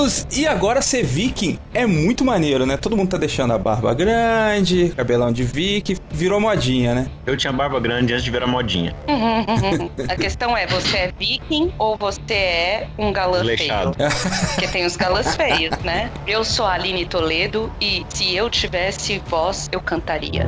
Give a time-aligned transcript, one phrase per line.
[0.00, 2.76] Agrelos e agora ser viking é muito maneiro, né?
[2.76, 7.06] Todo mundo tá deixando a barba grande, cabelão de viking, virou modinha, né?
[7.26, 8.94] Eu tinha barba grande antes de virar modinha.
[10.08, 13.94] A questão é, você é viking ou você é um galã Desleixado.
[13.94, 14.10] feio?
[14.54, 16.10] Porque tem os galãs feios, né?
[16.26, 20.46] Eu sou a Aline Toledo e se eu tivesse voz, eu cantaria.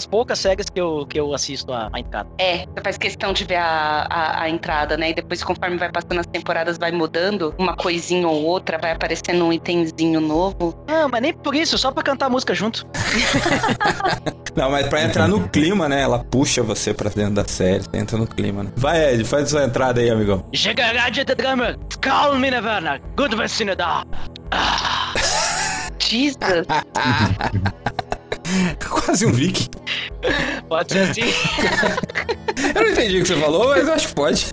[0.00, 2.26] Das poucas séries que eu, que eu assisto a, a entrada.
[2.38, 5.10] É, você faz questão de ver a, a, a entrada, né?
[5.10, 9.44] E depois, conforme vai passando as temporadas, vai mudando uma coisinha ou outra, vai aparecendo
[9.44, 10.74] um itemzinho novo.
[10.88, 12.86] Não, mas nem por isso, só pra cantar a música junto.
[14.56, 16.02] Não, mas pra entrar no clima, né?
[16.02, 18.72] Ela puxa você pra dentro da série, você entra no clima, né?
[18.76, 20.44] Vai, Ed, faz sua entrada aí, amigão.
[20.52, 24.04] Chegarade de drama, calm mine vänner, good vicinidad.
[25.98, 26.66] Jesus!
[28.80, 29.79] Quase um viking.
[30.68, 31.22] Pode ser assim.
[32.74, 34.46] Eu não entendi o que você falou, mas eu acho que pode.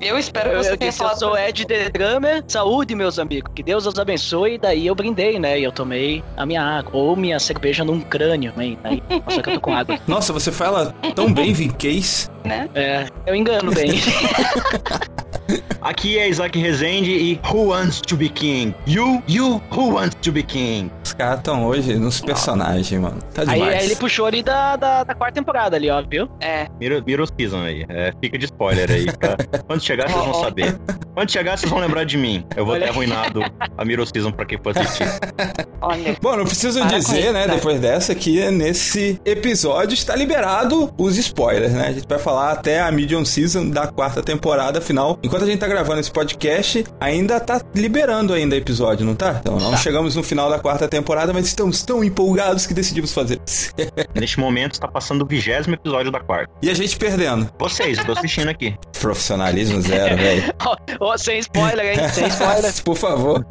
[0.00, 1.18] Eu espero que Eu, você eu tenha disse, eu falado.
[1.18, 3.52] sou Ed The Drummer, saúde, meus amigos.
[3.54, 4.54] Que Deus os abençoe.
[4.54, 5.60] E daí eu brindei, né?
[5.60, 6.90] E eu tomei a minha água.
[6.94, 8.78] Ou minha cerveja num crânio, hein?
[8.82, 9.98] Daí, nossa, que eu tô com água.
[10.08, 12.30] Nossa, você fala tão bem vinquês.
[12.44, 12.68] né?
[12.74, 13.92] É, eu engano bem.
[15.80, 18.74] Aqui é Isaac Rezende e Who Wants to be King?
[18.86, 20.90] You, you, who wants to be king?
[21.10, 23.18] Os caras estão hoje nos personagens, mano.
[23.34, 23.78] Tá aí, demais.
[23.78, 26.28] aí ele puxou ali da, da, da quarta temporada ali, ó, viu?
[26.40, 26.68] É.
[26.78, 27.84] Miro, miro season aí.
[27.88, 29.06] É, fica de spoiler aí.
[29.06, 29.36] Tá?
[29.66, 30.78] Quando chegar, vocês vão saber.
[31.12, 32.46] Quando chegar, vocês vão lembrar de mim.
[32.56, 32.84] Eu vou Olha.
[32.84, 33.42] ter arruinado
[33.76, 35.04] a Miro season pra quem for assistir.
[35.82, 36.16] Olha.
[36.22, 37.54] Bom, não preciso Para dizer, isso, né, tá?
[37.54, 41.88] depois dessa, que nesse episódio está liberado os spoilers, né?
[41.88, 45.58] A gente vai falar até a medium season da quarta temporada, afinal, enquanto a gente
[45.58, 49.38] tá gravando esse podcast, ainda tá liberando ainda episódio, não tá?
[49.40, 50.99] Então, não chegamos no final da quarta temporada,
[51.32, 53.72] mas estamos tão empolgados que decidimos fazer isso.
[54.14, 56.52] Neste momento, está passando o vigésimo episódio da quarta.
[56.62, 57.50] e a gente perdendo.
[57.58, 58.76] Vocês, eu tô assistindo aqui.
[59.00, 60.54] Profissionalismo zero, velho.
[61.18, 62.08] Sem spoiler, hein?
[62.10, 62.72] Sem spoiler.
[62.84, 63.44] Por favor.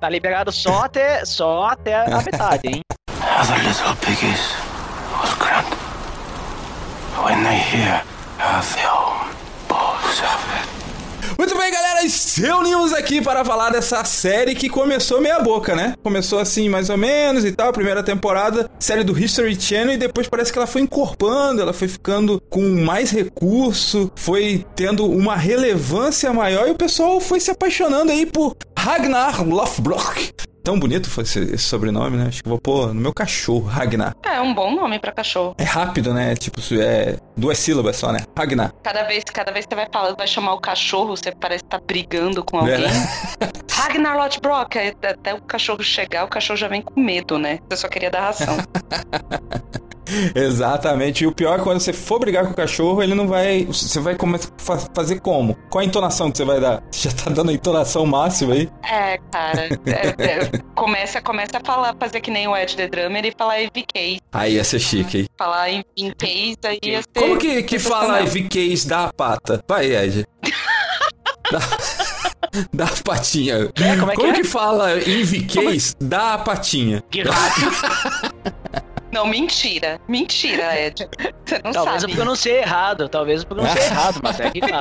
[0.00, 2.80] Tá liberado só até, só até a metade, hein?
[3.40, 4.54] Other little piggies
[5.20, 5.30] was.
[7.24, 8.02] When they hear
[8.38, 9.36] how the old
[9.68, 10.39] balls of.
[11.40, 12.00] Muito bem, galera,
[12.36, 15.94] reunimos aqui para falar dessa série que começou meia boca, né?
[16.02, 20.28] Começou assim, mais ou menos e tal, primeira temporada, série do History Channel, e depois
[20.28, 26.30] parece que ela foi encorpando, ela foi ficando com mais recurso, foi tendo uma relevância
[26.30, 30.49] maior e o pessoal foi se apaixonando aí por Ragnar Lothbrok.
[30.62, 32.26] Tão bonito foi esse, esse sobrenome, né?
[32.28, 34.14] Acho que vou pôr no meu cachorro, Ragnar.
[34.22, 35.54] É um bom nome pra cachorro.
[35.58, 36.34] É rápido, né?
[36.36, 38.20] Tipo, é duas sílabas só, né?
[38.36, 38.72] Ragnar.
[38.82, 41.80] Cada vez, cada vez que você vai falando, vai chamar o cachorro, você parece estar
[41.80, 42.76] brigando com alguém.
[42.76, 42.98] Verdade.
[43.72, 47.58] Ragnar Lothbrok, aí até o cachorro chegar, o cachorro já vem com medo, né?
[47.68, 48.56] Você só queria dar ração.
[50.34, 51.24] Exatamente.
[51.24, 53.64] E o pior é quando você for brigar com o cachorro, ele não vai.
[53.64, 55.56] Você vai começar a fazer como?
[55.68, 56.82] Qual a entonação que você vai dar?
[56.90, 58.68] Você já tá dando a entonação máxima aí?
[58.82, 59.68] É, cara.
[59.86, 63.60] É, é, começa, começa a falar, fazer que nem o Ed The Drummer e falar
[63.62, 64.20] EVK.
[64.32, 65.26] Aí ia ser chique, hein?
[65.38, 67.08] Falar em, em case, aí ia ser.
[67.14, 68.22] Como que, que fala.
[68.22, 69.62] EVKs da pata?
[69.68, 70.26] Vai, Ed.
[71.50, 71.58] Da,
[72.72, 73.70] da patinha.
[73.74, 74.36] É, como é que Como é?
[74.36, 77.02] que fala EVKs da patinha?
[79.12, 80.00] Não, mentira.
[80.08, 81.08] Mentira, Ed.
[81.44, 82.14] Você não Talvez eu sabe.
[82.14, 84.80] pronunciei errado, talvez eu pronunciei errado, mas é que tá.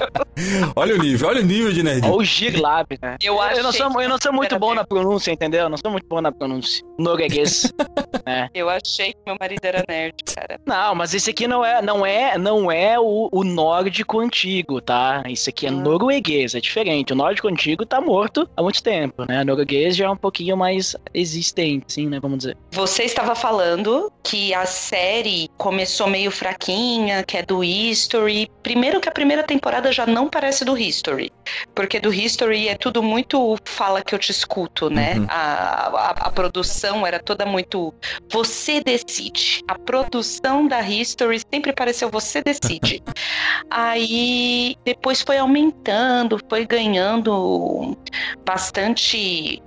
[0.76, 2.06] Olha o nível, olha o nível de nerd.
[2.06, 3.16] Ou o Giglab, né?
[3.22, 5.62] Eu Eu achei não sou, eu não sou muito bom na pronúncia, entendeu?
[5.64, 6.84] Eu não sou muito bom na pronúncia.
[6.98, 7.72] Norueguês.
[8.54, 10.60] Eu achei que meu marido era nerd, cara.
[10.66, 15.22] Não, mas esse aqui não é, não é, não é o, o nórdico antigo, tá?
[15.26, 15.72] Isso aqui é Ah.
[15.72, 17.12] norueguês, é diferente.
[17.12, 19.42] O nórdico antigo tá morto há muito tempo, né?
[19.42, 22.18] O norueguês já é um pouquinho mais existente, sim, né?
[22.20, 22.56] Vamos dizer.
[22.72, 28.50] Você estava falando que a série começou meio fraquinha, que é do History.
[28.62, 31.32] Primeiro que a primeira temporada já não parece do History.
[31.74, 35.14] Porque do History é tudo muito fala que eu te escuto, né?
[35.14, 35.26] Uhum.
[35.28, 37.94] A, a, a produção era toda muito.
[38.30, 39.62] Você decide.
[39.66, 43.02] A produção da History sempre pareceu você decide.
[43.70, 47.96] Aí depois foi aumentando, foi ganhando
[48.44, 49.62] bastante,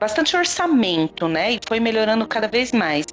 [0.00, 1.52] bastante orçamento, né?
[1.52, 3.06] E foi melhorando cada vez mais.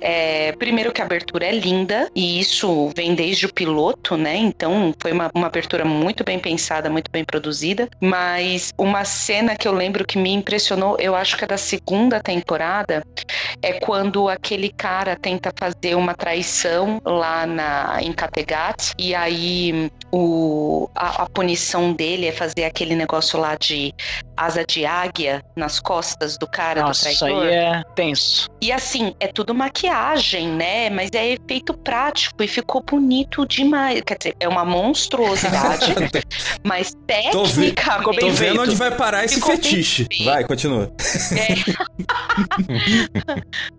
[0.00, 4.36] É, primeiro que a abertura é linda, e isso vem desde o piloto, né?
[4.36, 7.88] Então foi uma, uma abertura muito bem pensada, muito bem produzida.
[8.00, 12.20] Mas uma cena que eu lembro que me impressionou, eu acho que é da segunda
[12.20, 13.02] temporada,
[13.62, 20.88] é quando aquele cara tenta fazer uma traição lá na, em Kattegat, e aí o,
[20.94, 23.94] a, a punição dele é fazer aquele negócio lá de
[24.36, 27.46] asa de águia nas costas do cara Nossa, do isso traidor.
[27.46, 28.48] aí é tenso.
[28.60, 30.90] E assim, é tudo maquiagem, né?
[30.90, 34.00] Mas é efeito prático e ficou bonito demais.
[34.02, 35.94] Quer dizer, é uma monstruosidade,
[36.64, 36.94] mas
[37.32, 38.60] Tô, ve- tô vendo feito.
[38.60, 40.06] onde vai parar esse Ficou fetiche.
[40.24, 40.92] Vai, continua.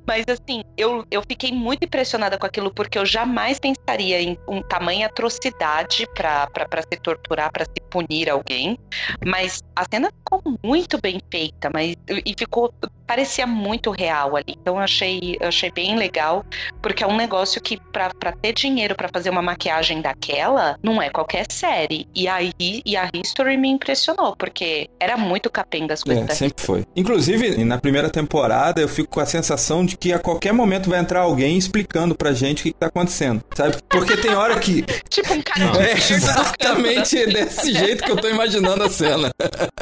[0.07, 4.61] Mas assim, eu, eu fiquei muito impressionada com aquilo, porque eu jamais pensaria em um
[4.61, 6.47] tamanho atrocidade pra
[6.81, 8.77] se torturar, pra se punir alguém.
[9.25, 11.95] Mas a cena ficou muito bem feita, mas
[12.25, 12.73] e ficou.
[13.11, 14.55] Parecia muito real ali.
[14.61, 16.45] Então eu achei, eu achei bem legal,
[16.81, 21.01] porque é um negócio que pra, pra ter dinheiro pra fazer uma maquiagem daquela, não
[21.01, 22.07] é qualquer série.
[22.15, 26.35] E aí e a History me impressionou, porque era muito capenga as coisas É, da
[26.35, 26.85] sempre foi.
[26.95, 30.99] Inclusive, na primeira temporada, eu fico com a sensação de que a qualquer momento vai
[30.99, 33.43] entrar alguém explicando pra gente o que, que tá acontecendo.
[33.53, 33.75] Sabe?
[33.89, 34.83] Porque tem hora que.
[35.11, 39.29] Tipo um cara É exatamente desse jeito que eu tô imaginando a cena.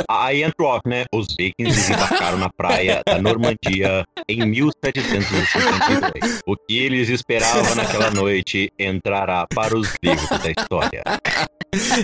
[0.10, 1.06] Aí entra o off, né?
[1.14, 6.42] Os vikings desembarcaram na praia da Normandia em 1752.
[6.46, 11.04] O que eles esperavam naquela noite entrará para os livros da história.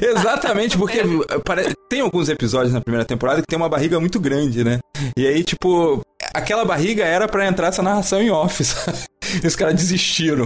[0.02, 1.02] Exatamente, porque
[1.44, 4.80] pare- tem alguns episódios na primeira temporada que tem uma barriga muito grande, né?
[5.18, 6.02] E aí, tipo,
[6.34, 8.98] aquela barriga era pra entrar essa narração em off, sabe?
[9.44, 10.46] E os caras desistiram.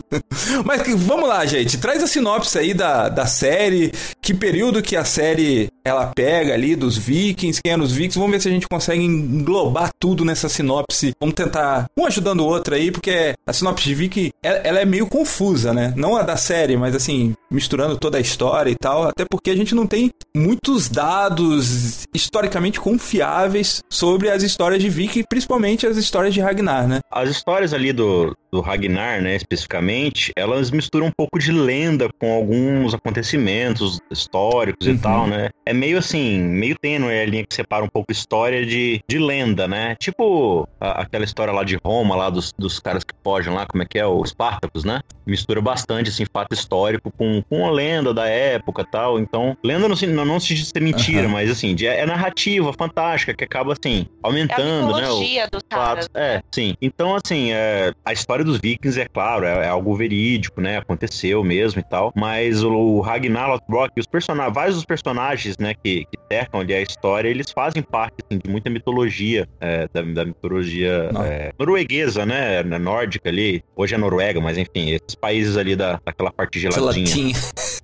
[0.64, 1.78] Mas vamos lá, gente.
[1.78, 3.92] Traz a sinopse aí da, da série.
[4.20, 8.18] Que período que a série ela pega ali dos vikings, quem eram os vikings.
[8.18, 11.12] Vamos ver se a gente consegue englobar tudo nessa sinopse.
[11.20, 14.84] Vamos tentar um ajudando o outro aí, porque a sinopse de viking ela, ela é
[14.84, 15.92] meio confusa, né?
[15.96, 19.08] Não a da série, mas assim, misturando toda a história e tal.
[19.08, 25.24] Até porque a gente não tem muitos dados historicamente confiáveis sobre as histórias de viking,
[25.28, 27.00] principalmente as histórias de Ragnar, né?
[27.10, 32.08] As histórias ali do, eso do Ragnar, né, especificamente, elas misturam um pouco de lenda
[32.20, 34.94] com alguns acontecimentos históricos Uhum.
[34.94, 35.48] e tal, né?
[35.66, 39.66] É meio assim, meio tênue a linha que separa um pouco história de, de lenda,
[39.66, 39.96] né?
[40.00, 43.82] Tipo a- aquela história lá de Roma, lá dos, dos caras que fogem lá, como
[43.82, 44.06] é que é?
[44.06, 45.00] Os Espartacus, né?
[45.26, 49.18] Mistura bastante, assim, fato histórico com, com a lenda da época e tal.
[49.18, 51.28] Então, lenda não se, não, não se diz ser mentira, Aham.
[51.32, 54.92] mas assim, de- é narrativa fantástica que acaba, assim, É a aumentando, né?
[54.92, 56.04] o- mitologia dos caras.
[56.04, 56.08] fatos.
[56.14, 56.74] É, sim.
[56.80, 60.78] Então, assim, é, a história dos vikings, é claro, é, é algo verídico, né?
[60.78, 62.12] Aconteceu mesmo e tal.
[62.14, 66.74] Mas o Ragnar Lothbrok e os personagens, vários dos personagens, né, que, que cercam ali
[66.74, 72.24] a história, eles fazem parte, assim, de muita mitologia, é, da, da mitologia é, norueguesa,
[72.24, 72.62] né?
[72.62, 73.62] na Nórdica ali.
[73.76, 77.06] Hoje é Noruega, mas enfim, esses países ali da, daquela parte geladinha.
[77.06, 77.34] Latinha.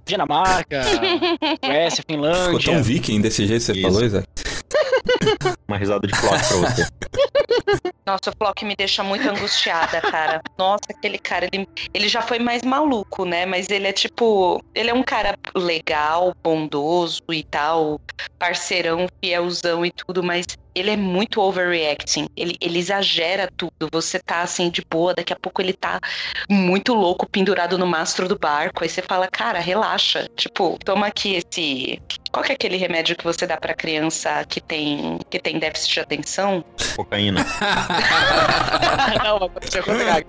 [0.04, 0.82] Dinamarca,
[1.64, 2.82] Suécia, Ficou tão Finlândia.
[2.82, 3.82] viking desse jeito que você Isso.
[3.82, 4.26] falou, Isaac?
[5.66, 6.86] Uma risada de flock pra você.
[8.06, 10.42] Nossa, o Flock me deixa muito angustiada, cara.
[10.58, 13.46] Nossa, aquele cara, ele, ele já foi mais maluco, né?
[13.46, 14.60] Mas ele é tipo.
[14.74, 18.00] Ele é um cara legal, bondoso e tal,
[18.38, 22.28] parceirão, fielzão e tudo, mas ele é muito overreacting.
[22.36, 23.88] Ele, ele exagera tudo.
[23.92, 25.98] Você tá assim de boa, daqui a pouco ele tá
[26.48, 28.82] muito louco, pendurado no mastro do barco.
[28.82, 30.28] Aí você fala, cara, relaxa.
[30.36, 32.00] Tipo, toma aqui esse.
[32.32, 35.94] Qual que é aquele remédio que você dá pra criança que tem, que tem déficit
[35.94, 36.64] de atenção?
[36.96, 37.44] Cocaína.
[39.24, 40.26] Não, aconteceu com o contrário.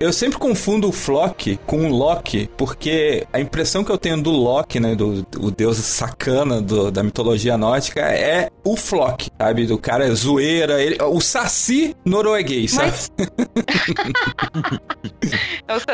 [0.00, 4.30] Eu sempre confundo o Flock com o Loki, porque a impressão que eu tenho do
[4.30, 9.66] Loki, né, do o deus sacana do- da mitologia nórdica, é o Flock, sabe?
[9.66, 12.90] Do cara é zoeira, ele, o saci norueguês, sabe?
[12.90, 13.10] Mas.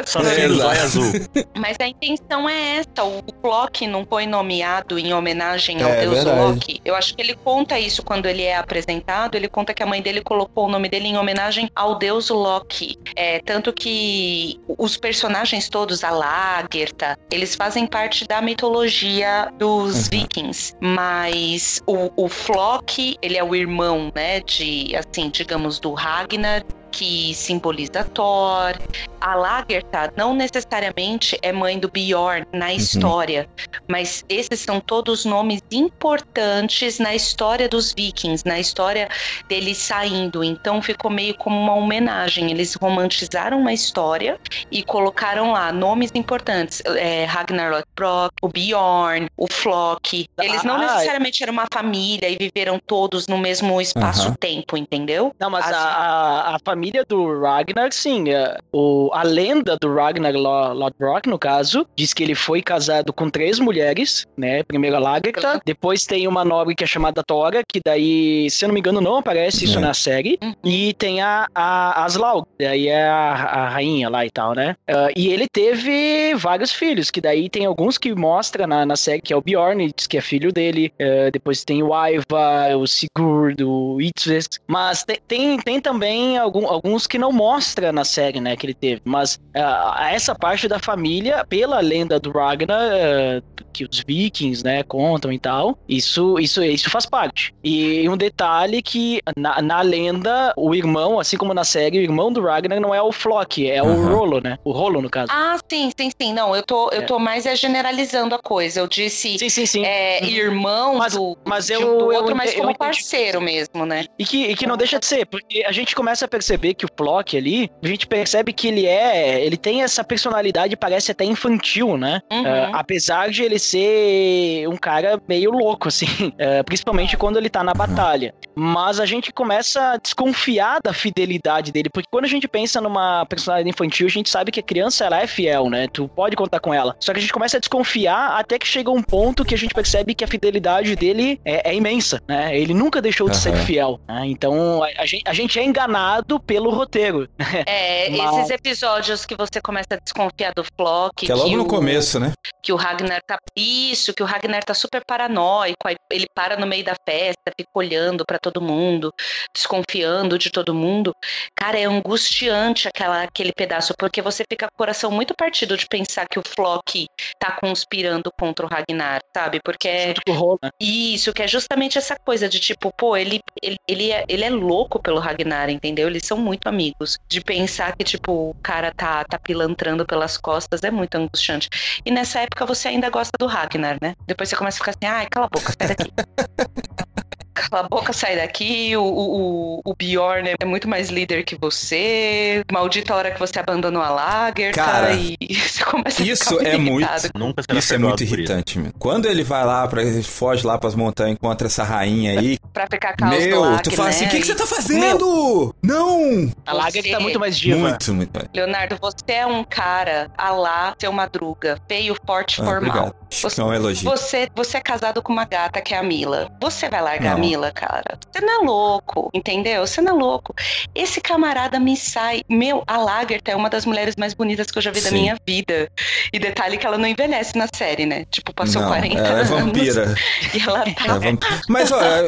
[0.06, 0.74] Só É, é, do exato.
[0.74, 1.12] zóio azul.
[1.56, 3.04] Mas a intenção é essa.
[3.04, 6.40] O Flock não foi nomeado em homenagem ao É, deus verdade.
[6.40, 6.80] Loki.
[6.84, 9.34] Eu acho que ele conta isso quando ele é apresentado.
[9.34, 12.96] Ele conta que a mãe dele colocou o nome dele em homenagem ao deus Loki.
[13.16, 20.10] É, tanto que os personagens todos, a Lagertha, eles fazem parte da mitologia dos Uhum.
[20.10, 20.74] vikings.
[20.80, 27.34] Mas o, o Flock, ele é o irmão, né, de, assim, digamos, do Ragnar, que
[27.34, 28.72] simboliza Thor.
[29.20, 33.48] A Lagertha não necessariamente é mãe do Bjorn na história,
[33.88, 39.08] mas esses são todos nomes importantes na história dos vikings, na história
[39.48, 40.44] deles saindo.
[40.44, 42.50] Então ficou meio como uma homenagem.
[42.50, 44.38] Eles romantizaram uma história
[44.70, 50.26] e colocaram lá nomes importantes: é, Ragnar Lothbrok, o Bjorn, o Flock.
[50.38, 55.34] Eles não Ah, necessariamente eram uma família e viveram todos no mesmo espaço-tempo, entendeu?
[55.40, 58.28] Não, mas As- a, a, a família do Ragnar, sim.
[58.30, 63.10] é, o, a lenda do Ragnar Lo- Lothbrok, no caso, diz que ele foi casado
[63.12, 64.62] com três mulheres, né?
[64.62, 68.68] Primeiro a Lagertha, depois tem uma nobre que é chamada Tora, que daí, se eu
[68.68, 69.80] não me engano, não aparece isso É.
[69.80, 70.38] na série.
[70.42, 70.54] Uhum.
[70.62, 74.76] E tem a, a Aslaug, daí é a, a rainha lá e tal, né?
[74.86, 79.22] Ah, e ele teve vários filhos, que daí tem alguns que mostra na, na série,
[79.22, 80.92] que é o Bjorn, diz que é filho dele.
[81.00, 84.48] Ah, depois tem o Aiva, o Sigurd, o Itzes.
[84.66, 88.74] Mas te- tem, tem também algum- alguns que não mostra na série, né, que ele
[88.74, 89.00] teve.
[89.04, 93.40] Mas ah, essa parte da família, pela lenda do Ragnar, ah,
[93.72, 97.52] que os vikings, né, contam e tal, isso, isso, isso faz parte.
[97.62, 102.32] E um detalhe que na, na lenda, o irmão, assim como na série, o irmão
[102.32, 104.14] do Ragnar não é o Flock, é o Aham.
[104.14, 104.56] Rolo, né?
[104.64, 105.30] O Rolo, no caso.
[105.32, 106.32] Ah, sim, sim, sim.
[106.32, 107.06] Não, eu tô, eu É.
[107.06, 108.80] tô mais é generalizando a coisa.
[108.80, 109.84] Eu disse Sim, sim, sim.
[109.84, 110.28] é, Uhum.
[110.28, 112.78] irmão Mas- do, mas eu- do eu outro, mas eu como entendi.
[112.78, 114.04] parceiro mesmo, né?
[114.18, 116.84] E que, e que não deixa de ser, porque a gente começa a perceber que
[116.84, 119.44] o Flock ali, a gente percebe que ele é.
[119.44, 122.20] Ele tem essa personalidade, parece até infantil, né?
[122.32, 122.46] Uhum.
[122.46, 127.62] Ah, apesar de ele ser um cara meio louco, assim, ah, principalmente quando ele tá
[127.62, 128.34] na batalha.
[128.54, 133.26] Mas a gente começa a desconfiar da fidelidade dele, porque quando a gente pensa numa
[133.26, 135.88] personalidade infantil, a gente sabe que a criança ela é fiel, né?
[135.92, 136.94] Tu pode contar com ela.
[137.00, 139.74] Só que a gente começa a desconfiar até que chega um ponto que a gente
[139.74, 142.56] percebe que a fidelidade dele é, é imensa, né?
[142.56, 143.64] Ele nunca deixou de ser Aham.
[143.64, 144.00] fiel.
[144.06, 144.22] né?
[144.26, 147.28] Então a, a gente, a gente é enganado pelo roteiro.
[147.66, 151.26] É, Mas- esses episódios que você começa a desconfiar do Flock.
[151.26, 152.32] Que é logo no o- começo, né?
[152.62, 153.36] Que o Ragnar tá.
[153.56, 155.86] Isso, que o Ragnar tá super paranoico.
[155.86, 159.12] Aí ele para no meio da festa, fica olhando pra todo mundo,
[159.54, 161.12] desconfiando de todo mundo.
[161.56, 165.86] Cara, é angustiante aquela, aquele pedaço, porque você fica com o coração muito partido de
[165.86, 167.06] pensar que o Flock
[167.38, 169.60] tá conspirando contra o Ragnar, sabe?
[169.64, 170.06] Porque é.
[170.08, 170.70] Junto com o Rolo, né?
[170.80, 174.50] Isso, que é justamente essa coisa de tipo, pô, ele, ele, ele, é, ele é
[174.50, 176.08] louco pelo Ragnar, entendeu?
[176.08, 177.18] Eles são muito amigos.
[177.28, 181.68] De pensar que, tipo, o cara tá, tá pilantrando pelas costas é muito angustiante.
[182.04, 184.14] E nessa época você ainda gosta do Ragnar, né?
[184.26, 186.12] Depois você começa a ficar assim, ai, cala a boca, sai daqui.
[187.54, 188.96] Cala a boca, sai daqui.
[188.96, 192.62] O, o, o- Bjorn é muito mais líder que você.
[192.70, 196.76] Maldita hora que você abandonou a Lager, Cara, e você começa a isso ficar é
[196.76, 197.30] muito- irritado.
[197.38, 198.34] Nunca será Isso é muito isso.
[198.34, 198.92] irritante, meu.
[198.98, 202.58] Quando ele vai lá, pra, ele foge lá pras montanhas, encontra essa rainha aí.
[202.72, 204.28] Pra ficar caos meu, Lager, tu fala assim: né?
[204.28, 205.74] o que, que você tá fazendo?
[205.82, 206.50] Não!
[206.66, 207.78] A Lager Você- tá muito mais diva.
[207.78, 208.48] Muito, muito.
[208.54, 212.90] Leonardo, você é um cara a lá, seu madruga, feio, forte, Ah, formal.
[212.90, 213.14] obrigado.
[213.30, 214.10] Você- É um elogio.
[214.10, 216.50] Você, você é casado com uma gata que é a Mila.
[216.60, 217.43] Você vai largar Não.
[217.43, 218.18] a Mila, cara?
[218.32, 219.86] Você não é louco, entendeu?
[219.86, 220.54] Você não é louco.
[220.94, 222.42] Esse camarada me sai.
[222.48, 225.20] Meu, a Lagertha é uma das mulheres mais bonitas que eu já vi da Sim.
[225.22, 225.88] minha vida.
[226.32, 228.24] E detalhe que ela não envelhece na série, né?
[228.30, 229.48] Tipo, passou não, 40 ela é anos.
[229.48, 230.14] vampira.
[230.54, 231.60] E ela Ela tá, é vampira.
[231.68, 232.26] Mas, olha,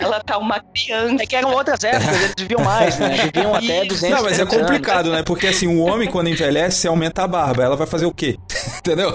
[0.00, 1.22] ela tá uma criança.
[1.22, 3.16] É que eram outras épocas, eles viviam mais, né?
[3.32, 3.88] Viviam até Isso.
[3.88, 4.66] 200 não, mas é 300 anos.
[4.66, 5.22] complicado, né?
[5.22, 7.62] Porque assim, o homem, quando envelhece, aumenta a barba.
[7.64, 8.36] Ela vai fazer o quê?
[8.78, 9.12] entendeu?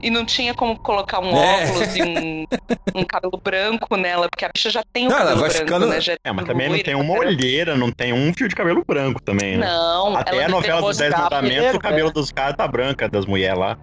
[0.00, 1.64] E não tinha como colocar um É.
[1.64, 2.46] óculos e um,
[2.94, 5.64] um cabelo branco nela, porque a bicha já tem o Não, ela cabelo vai branco,
[5.66, 6.00] ficando- né?
[6.00, 9.20] Já É, mas também não tem uma olheira, não tem um fio de cabelo branco
[9.22, 9.66] também, né?
[9.66, 12.12] Não, Até a novela dos Dez Mandamentos, o cabelo é.
[12.12, 13.76] dos caras tá branca, das mulheres lá.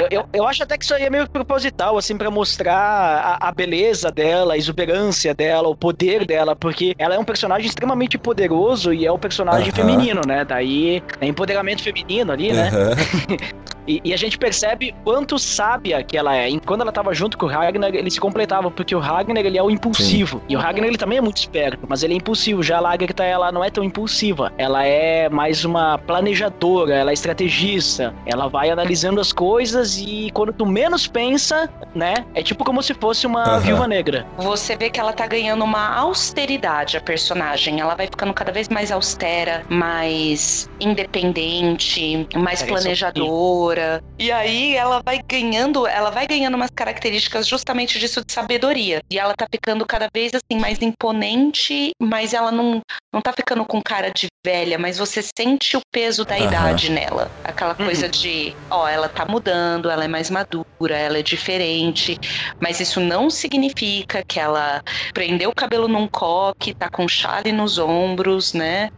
[0.00, 3.48] Eu, eu, eu acho até que isso aí é meio proposital, assim, pra mostrar a,
[3.48, 8.18] a beleza dela, a exuberância dela, o poder dela, porque ela é um personagem extremamente
[8.18, 9.76] poderoso e é o personagem Aham.
[9.76, 10.44] feminino, né?
[10.44, 12.68] Daí é empoderamento feminino ali, né?
[12.68, 12.92] Aham.
[13.86, 16.48] E, e a gente percebe quanto sábia que ela é.
[16.48, 19.58] E quando ela tava junto com o Ragnar, eles se completavam, porque o Ragnar ele
[19.58, 20.40] é o impulsivo.
[20.48, 22.62] E o Ragnar ele também é muito esperto, mas ele é impulsivo.
[22.62, 24.52] Já a Lagertha ela não é tão impulsiva.
[24.58, 28.14] Ela é mais uma planejadora, ela é estrategista.
[28.26, 32.14] Ela vai analisando as coisas e quando tu menos pensa, né?
[32.34, 33.60] É tipo como se fosse uma Aham.
[33.60, 34.26] viúva negra.
[34.38, 37.80] Você vê que ela tá ganhando uma austeridade, a personagem.
[37.80, 44.02] Ela vai ficando cada vez mais austera, mais independente, mais um planejadora.
[44.18, 49.00] E aí ela vai ganhando, ela vai ganhando umas características justamente disso de sabedoria.
[49.10, 52.80] E ela tá ficando cada vez assim mais imponente, mas ela não,
[53.12, 56.46] não tá ficando com cara de velha, mas você sente o peso da Aham.
[56.46, 57.26] idade nela.
[57.44, 60.64] Aquela coisa de, ó, ela tá mudando, ela é mais madura,
[60.96, 62.16] ela é diferente,
[62.62, 64.80] mas isso não significa que ela
[65.14, 68.88] prendeu o cabelo num coque, tá com chale nos ombros, né?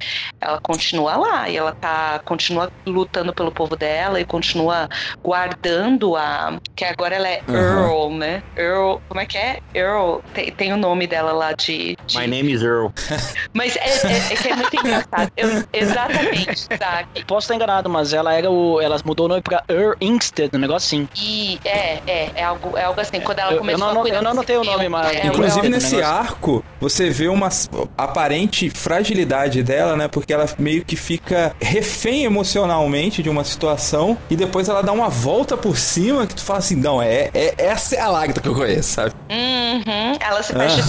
[0.43, 4.87] Ela continua lá e ela tá continua lutando pelo povo dela e continua
[5.25, 7.55] guardando a que agora ela é Uhum.
[7.57, 8.41] Earl, né?
[8.57, 9.57] Earl, como é que é?
[9.75, 12.89] Earl tem, tem o nome dela lá de, de- My name is Earl.
[13.53, 15.31] mas é, é- é que é muito engraçado.
[15.37, 17.25] Eu- exatamente, Zack.
[17.27, 18.81] Posso estar enganado, mas ela era o.
[18.81, 21.09] Ela mudou o nome pra Er Inkstead, um negócio assim.
[21.17, 23.21] E é, é, é algo, é algo assim.
[23.21, 25.69] Quando ela Eu- eu começou não a eu não anotei o nome, mas- é, Inclusive
[25.69, 26.15] nesse negócio.
[26.15, 27.49] arco, você vê uma
[27.97, 30.09] aparente fragilidade dela, né?
[30.09, 35.09] Porque ela meio que fica refém emocionalmente de uma situação e depois ela dá uma
[35.09, 38.49] volta por cima que tu fala assim, não, é, é essa é a Lágrima que
[38.49, 39.13] eu conheço, sabe?
[39.31, 40.83] Uhum, Ela se faz de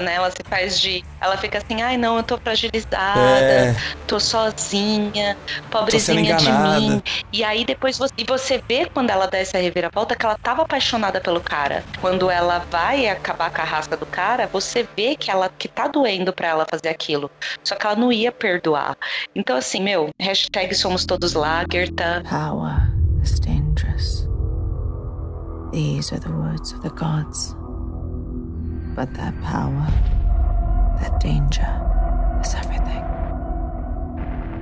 [0.00, 0.14] Né?
[0.14, 1.04] Ela se faz de.
[1.20, 3.76] Ela fica assim, ai não, eu tô fragilizada, É.
[4.06, 5.36] tô sozinha,
[5.70, 7.02] Tô pobrezinha sendo de mim.
[7.32, 8.12] E aí depois você.
[8.18, 11.84] E você vê quando ela dá essa reviravolta que ela tava apaixonada pelo cara.
[12.00, 15.86] Quando ela vai acabar com a raça do cara, você vê que ela que tá
[15.88, 17.30] doendo pra ela fazer aquilo.
[17.64, 18.96] Só que ela não ia perdoar.
[19.34, 22.22] Então, assim, meu, hashtag somos todos Lagerta.
[22.28, 22.76] Power
[23.22, 24.28] is dangerous.
[25.72, 27.56] These are the words of the gods.
[28.94, 29.86] But that power,
[31.00, 31.66] that danger,
[32.44, 33.02] is everything.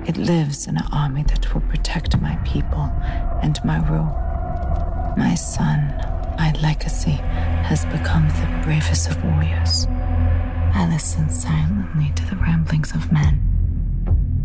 [0.07, 2.91] It lives in an army that will protect my people
[3.43, 4.17] and my rule.
[5.17, 5.95] My son,
[6.39, 7.19] my legacy,
[7.69, 9.87] has become the bravest of warriors.
[10.75, 13.41] I listen silently to the ramblings of men.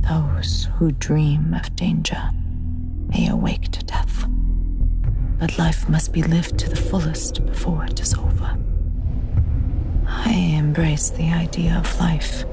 [0.10, 2.32] Those who dream of danger
[3.08, 4.26] may awake to death.
[5.40, 8.58] But life must be lived to the fullest before it is over.
[10.08, 12.46] I embrace the idea of life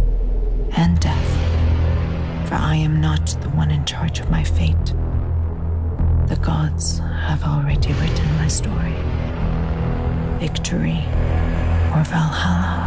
[0.77, 4.87] and death, for I am not the one in charge of my fate.
[6.27, 8.97] The gods have already written my story.
[10.39, 10.99] Victory
[11.95, 12.82] or Valhalla.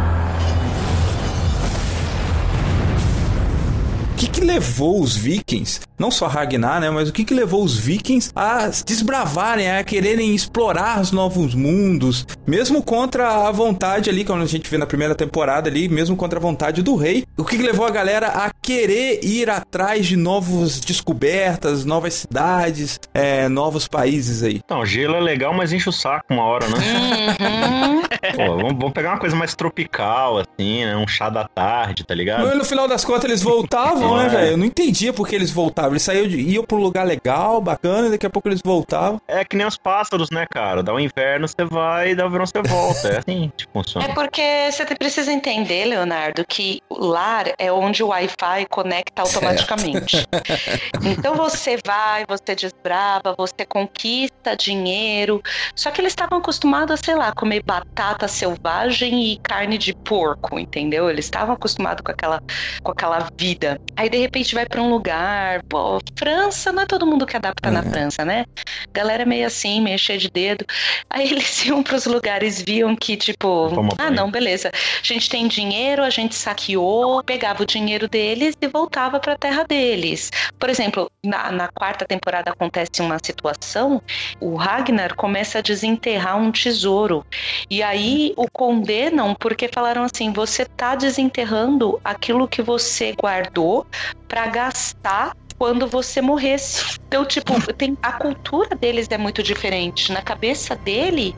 [4.16, 7.76] Que que levou os vikings, não só Ragnar, né, mas o que que levou os
[7.76, 14.42] vikings a desbravarem, a quererem explorar os novos mundos, mesmo contra a vontade ali, como
[14.42, 17.24] a gente vê na primeira temporada ali, mesmo contra a vontade do rei.
[17.36, 22.98] O que que levou a galera a querer ir atrás de novas descobertas, novas cidades,
[23.12, 24.60] é, novos países aí?
[24.68, 26.76] Não, gelo é legal, mas enche o saco uma hora, né?
[26.76, 28.02] Uhum.
[28.34, 30.96] Pô, vamos, vamos pegar uma coisa mais tropical, assim, né?
[30.96, 32.46] Um chá da tarde, tá ligado?
[32.46, 34.28] Mas no final das contas eles voltavam, né, É.
[34.28, 34.50] velho?
[34.52, 35.92] Eu não entendia por que eles voltavam.
[35.92, 39.20] Eles saíam, de, iam pra um lugar legal, bacana, e daqui a pouco eles voltavam.
[39.26, 40.82] É que nem os pássaros, né, cara?
[40.82, 43.08] Dá o inverno, você vai, dá o verão, você volta.
[43.08, 44.06] É assim que funciona.
[44.06, 50.26] É porque você precisa entender, Leonardo, que o lar é onde o Wi-Fi conecta automaticamente.
[51.02, 55.42] então você vai, você desbrava, você conquista dinheiro.
[55.74, 60.58] Só que eles estavam acostumados a, sei lá, comer batata selvagem e carne de porco,
[60.58, 61.08] entendeu?
[61.10, 62.42] Eles estavam acostumados com aquela,
[62.82, 63.80] com aquela vida.
[63.96, 67.70] Aí de repente vai pra um lugar, pô, França, não é todo mundo que adapta
[67.70, 67.82] na É.
[67.82, 68.44] França, né?
[68.92, 70.64] Galera meio assim, meio cheia de dedo.
[71.08, 74.10] Aí eles iam pros lugares, viam que, tipo, Toma ah, banho.
[74.14, 74.70] não, beleza.
[74.70, 79.64] A gente tem dinheiro, a gente saqueou, pegava o dinheiro deles e voltava pra terra
[79.64, 80.30] deles.
[80.58, 84.02] Por exemplo, na, na quarta temporada acontece uma situação,
[84.40, 87.24] o Ragnar começa a desenterrar um tesouro.
[87.70, 93.85] E aí o condenam porque falaram assim: você tá desenterrando aquilo que você guardou
[94.28, 96.96] pra gastar quando você morresse.
[97.06, 100.12] Então, tipo, tem, a cultura deles é muito diferente.
[100.12, 101.34] Na cabeça dele,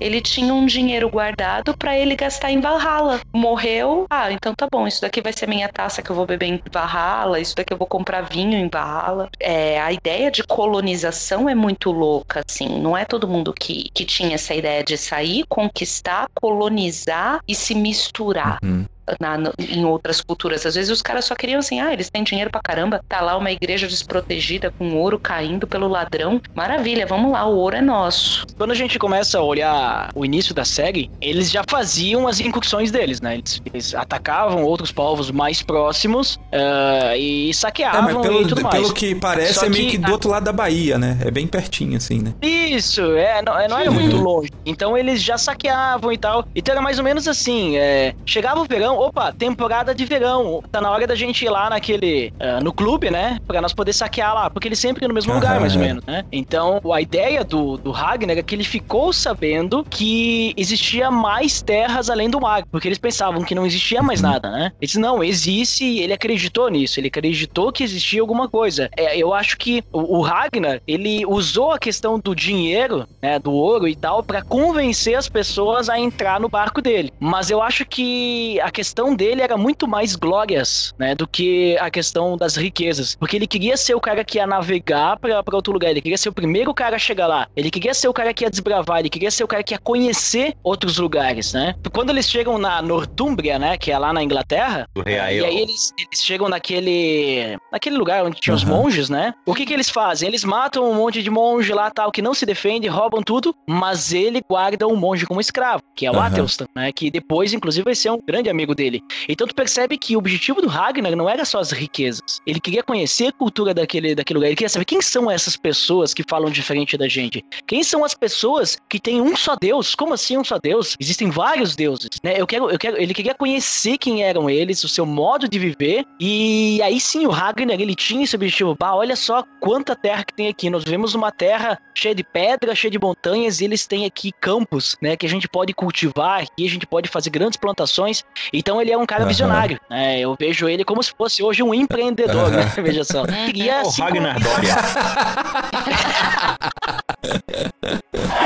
[0.00, 3.20] ele tinha um dinheiro guardado para ele gastar em Valhalla.
[3.34, 6.46] Morreu, ah, então tá bom, isso daqui vai ser minha taça que eu vou beber
[6.46, 9.28] em Valhalla, isso daqui eu vou comprar vinho em Valhalla.
[9.40, 12.68] É, a ideia de colonização é muito louca, assim.
[12.80, 17.74] Não é todo mundo que, que tinha essa ideia de sair, conquistar, colonizar e se
[17.74, 18.58] misturar.
[18.62, 18.84] Uhum.
[19.20, 20.64] Na, no- em outras culturas.
[20.66, 23.36] Às vezes os caras só queriam assim, ah, eles têm dinheiro pra caramba, tá lá
[23.36, 26.40] uma igreja desprotegida com ouro caindo pelo ladrão.
[26.54, 28.44] Maravilha, vamos lá, o ouro é nosso.
[28.56, 32.90] Quando a gente começa a olhar o início da série, eles já faziam as incursões
[32.90, 33.34] deles, né?
[33.34, 38.62] Eles, eles atacavam outros povos mais próximos ah, e É, saqueavam mas pelo, e tudo
[38.62, 38.74] mais.
[38.80, 41.18] pelo que parece, Só é meio que que do a- outro lado da Bahia, né?
[41.24, 42.32] É bem pertinho, assim, né?
[42.42, 44.00] Isso, é, não, é, não era Uhum.
[44.00, 44.50] muito longe.
[44.64, 46.44] Então eles já saqueavam e tal.
[46.54, 50.60] Então era mais ou menos assim: é, chegava o verão, opa, temporada de verão.
[50.70, 52.30] Tá na hora da gente ir lá naquele.
[52.40, 53.36] ah, no clube, né?
[53.46, 54.50] Pra nós poder saquear lá.
[54.50, 56.22] Porque eles sempre no mesmo lugar, Aham, mais ou menos, né?
[56.32, 62.08] Então a ideia do, do Ragnar é que ele ficou sabendo que existia mais terras
[62.10, 62.62] além do mar.
[62.70, 64.28] Porque eles pensavam que não existia mais Uhum.
[64.30, 64.64] nada, né?
[64.80, 66.98] Ele disse, não, existe e ele acreditou nisso.
[67.00, 68.88] Ele acreditou que existia alguma coisa.
[68.96, 73.52] É, eu acho que o, o Ragnar, ele usou a questão do dinheiro, né, do
[73.52, 77.08] ouro e tal, pra convencer as pessoas a entrar no barco dele.
[77.20, 78.81] Mas eu acho que a questão
[79.16, 83.16] dele era muito mais glórias, né, do que a questão das riquezas.
[83.16, 85.90] Porque ele queria ser o cara que ia navegar pra, pra outro lugar.
[85.90, 87.46] Ele queria ser o primeiro cara a chegar lá.
[87.56, 89.00] Ele queria ser o cara que ia desbravar.
[89.00, 91.74] Ele queria ser o cara que ia conhecer outros lugares, né?
[91.92, 95.92] Quando eles chegam na Nortúmbria, né, que é lá na Inglaterra, Do e aí eles,
[95.98, 98.72] eles chegam naquele naquele lugar onde tinha os Aham.
[98.72, 99.34] monges, né?
[99.46, 100.28] O que que eles fazem?
[100.28, 104.12] Eles matam um monte de monge lá, tal, que não se defende, roubam tudo, mas
[104.12, 106.20] ele guarda o monge como escravo, que é o.
[106.20, 106.92] Atelstan, né?
[106.92, 109.02] Que depois, inclusive, vai ser um grande amigo dele.
[109.28, 112.40] Então tu percebe que o objetivo do Ragnar não era só as riquezas.
[112.46, 114.48] Ele queria conhecer a cultura daquele, daquele lugar.
[114.48, 117.44] Ele queria saber quem são essas pessoas que falam diferente da gente.
[117.66, 119.94] Quem são as pessoas que têm um só Deus?
[119.94, 120.96] Como assim um só Deus?
[121.00, 122.34] Existem vários deuses, né?
[122.36, 126.04] Eu quero, eu quero, ele queria conhecer quem eram eles, o seu modo de viver.
[126.20, 128.76] E aí sim, o Ragnar, ele tinha esse objetivo.
[128.78, 130.70] Bah, olha só quanta terra que tem aqui.
[130.70, 134.96] Nós vivemos uma terra cheia de pedra, cheia de montanhas, e eles têm aqui campos,
[135.00, 135.16] né?
[135.16, 138.24] Que a gente pode cultivar, que a gente pode fazer grandes plantações.
[138.62, 139.28] Então ele é um cara Aham.
[139.28, 140.20] visionário, né?
[140.20, 142.62] Eu vejo ele como se fosse hoje um empreendedor, né?
[142.80, 143.24] Veja só.
[143.26, 144.76] Queria O assim, Ragnar Doria.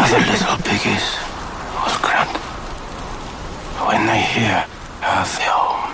[0.09, 1.03] The little piggies
[1.85, 2.31] was grand.
[3.87, 4.65] When they hear
[5.03, 5.86] how the old boy suffered.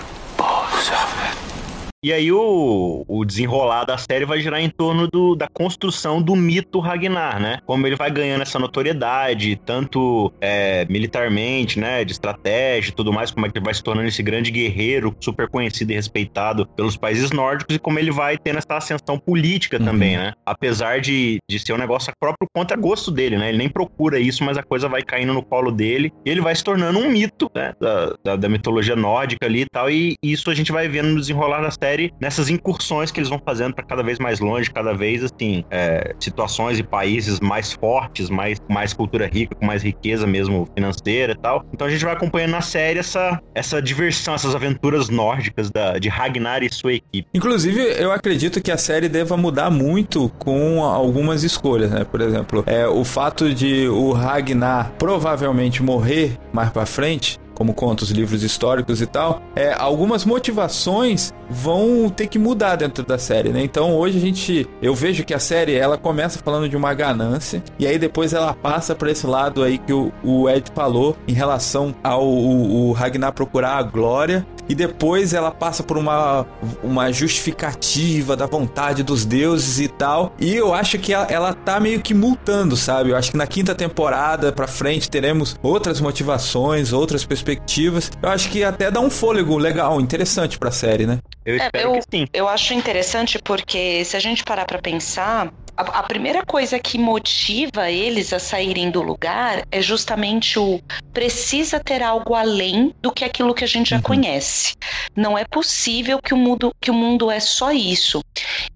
[2.05, 6.35] E aí o, o desenrolar da série vai girar em torno do, da construção do
[6.35, 7.59] mito Ragnar, né?
[7.65, 12.05] Como ele vai ganhando essa notoriedade, tanto é, militarmente, né?
[12.05, 15.15] De estratégia e tudo mais, como é que ele vai se tornando esse grande guerreiro,
[15.21, 19.79] super conhecido e respeitado pelos países nórdicos, e como ele vai tendo essa ascensão política
[19.79, 19.85] Uhum.
[19.85, 20.33] também, né?
[20.45, 23.51] Apesar de, de ser um negócio próprio contra gosto dele, né?
[23.51, 26.55] Ele nem procura isso, mas a coisa vai caindo no colo dele, e ele vai
[26.55, 27.73] se tornando um mito, né?
[27.81, 31.21] Da, da, da mitologia nórdica ali e tal, e isso a gente vai vendo no
[31.21, 34.95] desenrolar da série, nessas incursões que eles vão fazendo para cada vez mais longe, cada
[34.95, 40.27] vez, assim, é, situações e países mais fortes, mais, mais cultura rica, com mais riqueza
[40.27, 41.65] mesmo financeira e tal.
[41.73, 46.09] Então a gente vai acompanhando na série essa, essa diversão, essas aventuras nórdicas da, de
[46.09, 47.29] Ragnar e sua equipe.
[47.35, 52.05] Inclusive, eu acredito que a série deva mudar muito com algumas escolhas, né?
[52.05, 58.05] Por exemplo, é, o fato de o Ragnar provavelmente morrer mais pra frente, como conta
[58.05, 63.51] os livros históricos e tal, é, algumas motivações vão ter que mudar dentro da série,
[63.51, 63.63] né?
[63.63, 67.63] Então hoje a gente, eu vejo que a série ela começa falando de uma ganância
[67.79, 71.33] e aí depois ela passa para esse lado aí que o, o Ed falou em
[71.33, 76.47] relação ao o, o Ragnar procurar a glória e depois ela passa por uma,
[76.83, 80.33] uma justificativa da vontade dos deuses e tal.
[80.41, 83.11] E eu acho que ela, ela tá meio que multando, sabe?
[83.11, 88.11] Eu acho que na quinta temporada pra frente teremos outras motivações, outras perspectivas.
[88.23, 91.19] Eu acho que até dá um fôlego legal, interessante pra série, né?
[91.45, 92.27] Eu É, espero eu- que sim.
[92.33, 96.99] Eu acho interessante porque se a gente parar pra pensar, a, a primeira coisa que
[96.99, 100.79] motiva eles a saírem do lugar é justamente o
[101.13, 104.03] precisa ter algo além do que aquilo que a gente já Uhum.
[104.03, 104.73] conhece.
[105.17, 108.21] Não é possível que o mundo que o mundo é só isso.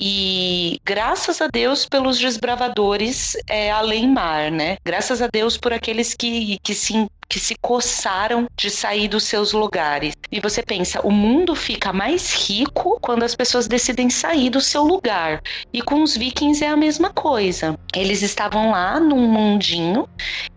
[0.01, 4.77] E graças a Deus pelos desbravadores é, além mar, né?
[4.85, 9.53] Graças a Deus por aqueles que, que, se, que se coçaram de sair dos seus
[9.53, 10.15] lugares.
[10.31, 14.83] E você pensa, o mundo fica mais rico quando as pessoas decidem sair do seu
[14.83, 15.43] lugar.
[15.73, 17.79] E com os vikings é a mesma coisa.
[17.95, 20.09] Eles estavam lá num mundinho,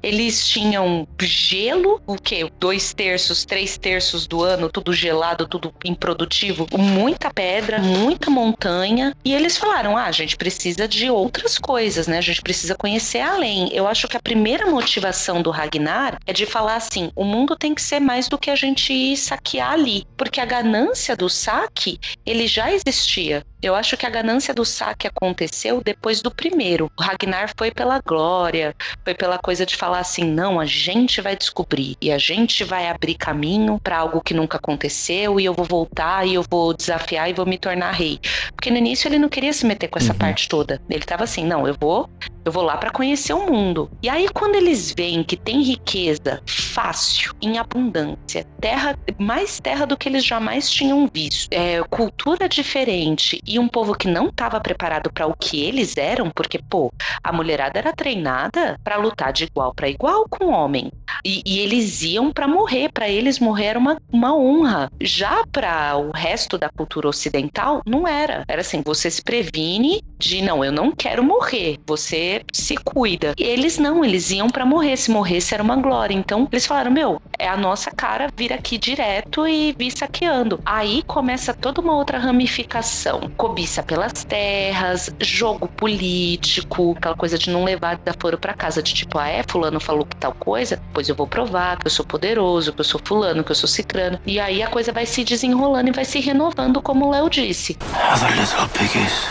[0.01, 2.49] eles tinham gelo, o quê?
[2.59, 9.15] Dois terços, três terços do ano, tudo gelado, tudo improdutivo, muita pedra, muita montanha.
[9.23, 12.17] E eles falaram: ah, a gente precisa de outras coisas, né?
[12.17, 13.69] A gente precisa conhecer além.
[13.73, 17.73] Eu acho que a primeira motivação do Ragnar é de falar assim: o mundo tem
[17.73, 20.05] que ser mais do que a gente saquear ali.
[20.17, 23.43] Porque a ganância do saque, ele já existia.
[23.61, 26.89] Eu acho que a ganância do saque aconteceu depois do primeiro.
[26.97, 31.35] O Ragnar foi pela glória, foi pela coisa de falar assim: não, a gente vai
[31.35, 35.65] descobrir e a gente vai abrir caminho para algo que nunca aconteceu e eu vou
[35.65, 38.19] voltar e eu vou desafiar e vou me tornar rei.
[38.53, 40.19] Porque no início ele não queria se meter com essa uhum.
[40.19, 40.81] parte toda.
[40.89, 42.09] Ele tava assim: não, eu vou
[42.49, 43.91] eu vou lá para conhecer o mundo.
[44.01, 49.95] E aí, quando eles veem que tem riqueza fácil, em abundância, terra, mais terra do
[49.95, 55.11] que eles jamais tinham visto, é, cultura diferente e um povo que não estava preparado
[55.11, 56.91] para o que eles eram, porque, pô,
[57.23, 60.91] a mulherada era treinada para lutar de igual para igual com o homem.
[61.23, 64.91] E, e eles iam para morrer, para eles morrer era uma, uma honra.
[64.99, 68.43] Já para o resto da cultura ocidental, não era.
[68.47, 71.77] Era assim: você se previne de, não, eu não quero morrer.
[71.85, 73.33] Você se cuida.
[73.37, 74.97] E eles não, eles iam para morrer.
[74.97, 76.13] Se morresse era uma glória.
[76.13, 80.59] Então eles falaram: meu, é a nossa cara vir aqui direto e vir saqueando.
[80.65, 87.63] Aí começa toda uma outra ramificação: cobiça pelas terras, jogo político, aquela coisa de não
[87.63, 91.27] levar desaforo para casa, de tipo, ah, é, Fulano falou tal coisa, pois eu vou
[91.27, 94.19] provar que eu sou poderoso, que eu sou Fulano, que eu sou Cicrano.
[94.25, 97.77] E aí a coisa vai se desenrolando e vai se renovando, como o Léo disse.
[98.13, 99.27] Other little piggies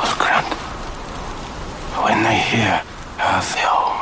[0.00, 0.65] was grand.
[2.08, 2.80] When they hear
[3.18, 3.95] her film, balls of it.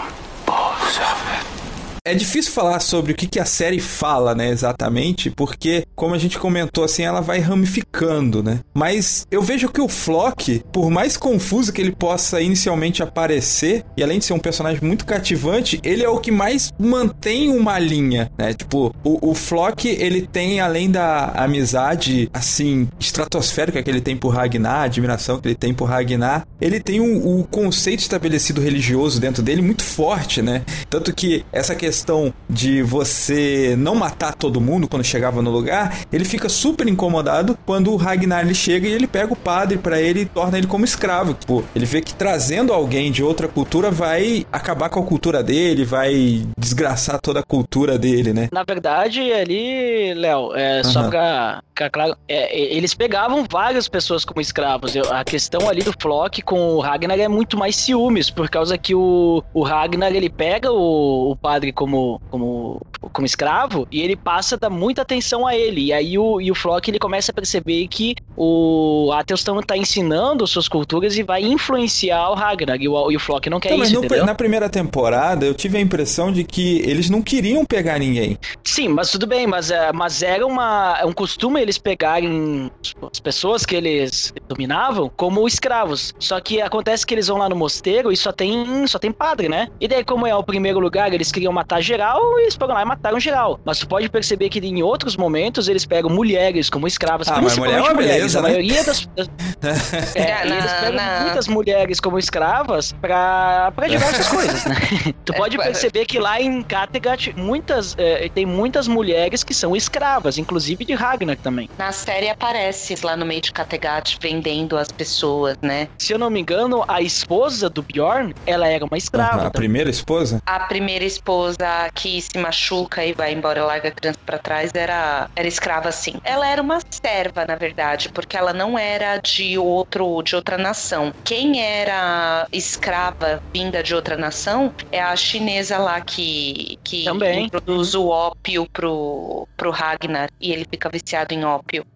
[2.07, 6.19] É difícil falar sobre o que, que a série fala, né, exatamente, porque, como a
[6.19, 8.61] gente comentou, assim, ela vai ramificando, né?
[8.75, 14.03] Mas eu vejo que o Flock, por mais confuso que ele possa inicialmente aparecer, e
[14.03, 18.31] além de ser um personagem muito cativante, ele é o que mais mantém uma linha,
[18.37, 18.53] né?
[18.53, 24.29] Tipo, o, o Flock, ele tem, além da amizade, assim, estratosférica que ele tem por
[24.29, 28.61] Ragnar, a admiração que ele tem por Ragnar, ele tem o um, um conceito estabelecido
[28.61, 30.67] religioso dentro dele muito forte, né?
[30.91, 36.01] Tanto que essa questão questão de você não matar todo mundo quando chegava no lugar,
[36.13, 40.01] ele fica super incomodado quando o Ragnar ele chega e ele pega o padre para
[40.01, 41.35] ele e torna ele como escravo.
[41.35, 45.85] Tipo, ele vê que trazendo alguém de outra cultura vai acabar com a cultura dele,
[45.85, 48.49] vai desgraçar toda a cultura dele, né?
[48.51, 50.85] Na verdade, ali, Léo, é, uhum.
[50.85, 54.95] só pra claro, é, eles pegavam várias pessoas como escravos.
[54.95, 58.79] Eu, a questão ali do Flock com o Ragnar é muito mais ciúmes, por causa
[58.79, 62.81] que o, o Ragnar ele pega o, o padre como como,
[63.13, 65.87] como, escravo e ele passa a dar muita atenção a ele.
[65.87, 70.47] E aí o, e o Flock ele começa a perceber que o Atheus está ensinando
[70.47, 72.81] suas culturas e vai influenciar o Ragnar.
[72.81, 75.79] E o, e o Flock não quer então, isso, no, Na primeira temporada, eu tive
[75.79, 78.39] a impressão de que eles não queriam pegar ninguém.
[78.63, 82.71] Sim, mas tudo bem, mas, é, mas era uma, é um costume eles pegarem
[83.11, 86.15] as pessoas que eles dominavam como escravos.
[86.19, 89.49] Só que acontece que eles vão lá no mosteiro e só tem, só tem padre,
[89.49, 89.69] né?
[89.81, 92.85] E daí, como é o primeiro lugar, eles queriam matar geral, eles foram lá e
[92.85, 93.59] mataram geral.
[93.65, 97.77] Mas tu pode perceber que em outros momentos eles pegam mulheres como escravas, ah, principalmente
[97.77, 98.17] mulher é mulheres.
[98.17, 98.49] Beleza, a né?
[98.49, 99.09] maioria das.
[100.15, 104.75] é, eles pegam muitas mulheres como escravas pra, pra diversas coisas, né?
[105.25, 109.75] Tu é, pode perceber que lá em Kattegat muitas, é, tem muitas mulheres que são
[109.75, 111.54] escravas, inclusive de Ragnar também.
[111.79, 115.89] Na série aparece lá no meio de Kattegat vendendo as pessoas, né?
[115.99, 119.47] Se eu não me engano, a esposa do Bjorn, ela era uma escrava.
[119.47, 120.41] a primeira esposa?
[120.47, 125.29] A primeira esposa que se machuca e vai embora, larga a criança para trás, era,
[125.37, 126.15] era escrava assim.
[126.25, 131.13] Ela era uma serva, na verdade, porque ela não era de outro de outra nação.
[131.25, 137.45] Quem era escrava vinda de outra nação é a chinesa lá que, que Também.
[137.45, 141.44] introduz o ópio pro, pro Ragnar e ele fica viciado em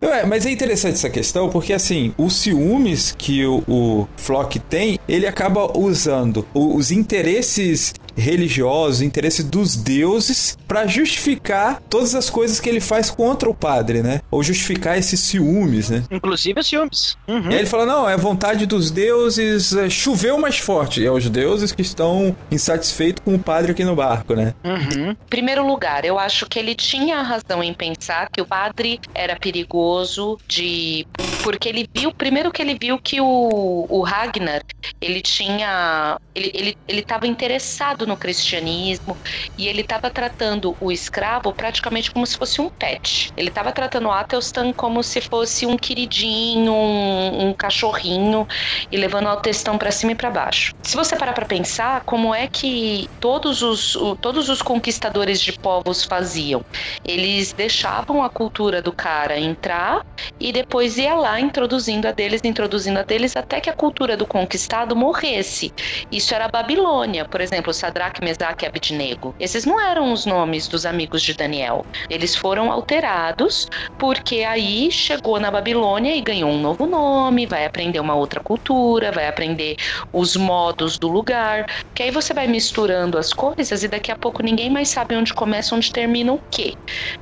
[0.00, 4.98] É, mas é interessante essa questão porque assim, os ciúmes que o, o Flock tem,
[5.08, 12.68] ele acaba usando os interesses religiosos, interesse dos deuses para justificar todas as coisas que
[12.68, 14.20] ele faz contra o padre, né?
[14.31, 16.04] Ou justificar esses ciúmes, né?
[16.11, 17.16] Inclusive os ciúmes.
[17.26, 17.50] Uhum.
[17.50, 21.00] E aí ele fala: não, é vontade dos deuses, é, choveu mais forte.
[21.00, 24.54] E é os deuses que estão insatisfeitos com o padre aqui no barco, né?
[24.64, 25.16] Uhum.
[25.28, 30.38] Primeiro lugar, eu acho que ele tinha razão em pensar que o padre era perigoso
[30.46, 31.07] de
[31.42, 34.62] Porque ele viu, primeiro que ele viu que o, o Ragnar,
[35.00, 36.18] ele tinha.
[36.35, 39.16] Ele, ele, ele tava interessado no cristianismo
[39.56, 43.30] e ele estava tratando o escravo praticamente como se fosse um pet.
[43.36, 48.46] Ele estava tratando o Atelstan como se fosse um queridinho, um, um cachorrinho
[48.90, 50.72] e levando o Atelstan para cima e para baixo.
[50.82, 56.04] Se você parar para pensar, como é que todos os, todos os conquistadores de povos
[56.04, 56.64] faziam?
[57.04, 60.04] Eles deixavam a cultura do cara entrar
[60.40, 64.26] e depois ia lá introduzindo a deles, introduzindo a deles até que a cultura do
[64.26, 65.72] conquistado morresse.
[66.10, 69.34] Isso era a Babilônia, por exemplo, Sadraque, Mesaque e Abednego.
[69.40, 71.84] Esses não eram os nomes dos amigos de Daniel.
[72.08, 73.66] Eles foram alterados
[73.98, 79.11] porque aí chegou na Babilônia e ganhou um novo nome, vai aprender uma outra cultura,
[79.11, 79.74] vai aprender
[80.12, 84.44] os modos do lugar, que aí você vai misturando as coisas e daqui a pouco
[84.44, 86.74] ninguém mais sabe onde começa, onde termina o quê.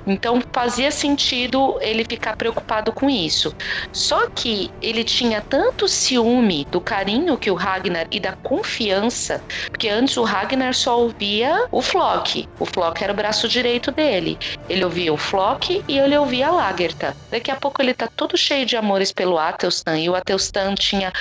[0.07, 3.51] Então fazia sentido ele ficar preocupado com isso.
[3.95, 9.89] Só que ele tinha tanto ciúme do carinho que o Ragnar e da confiança, porque
[9.89, 12.45] antes o Ragnar só ouvia o Flock.
[12.59, 14.39] O Flock era o braço direito dele.
[14.69, 17.15] Ele ouvia o Flock e ele ouvia a Lagertha.
[17.31, 21.13] Daqui a pouco ele tá todo cheio de amores pelo Atelstan e o Atelstan tinha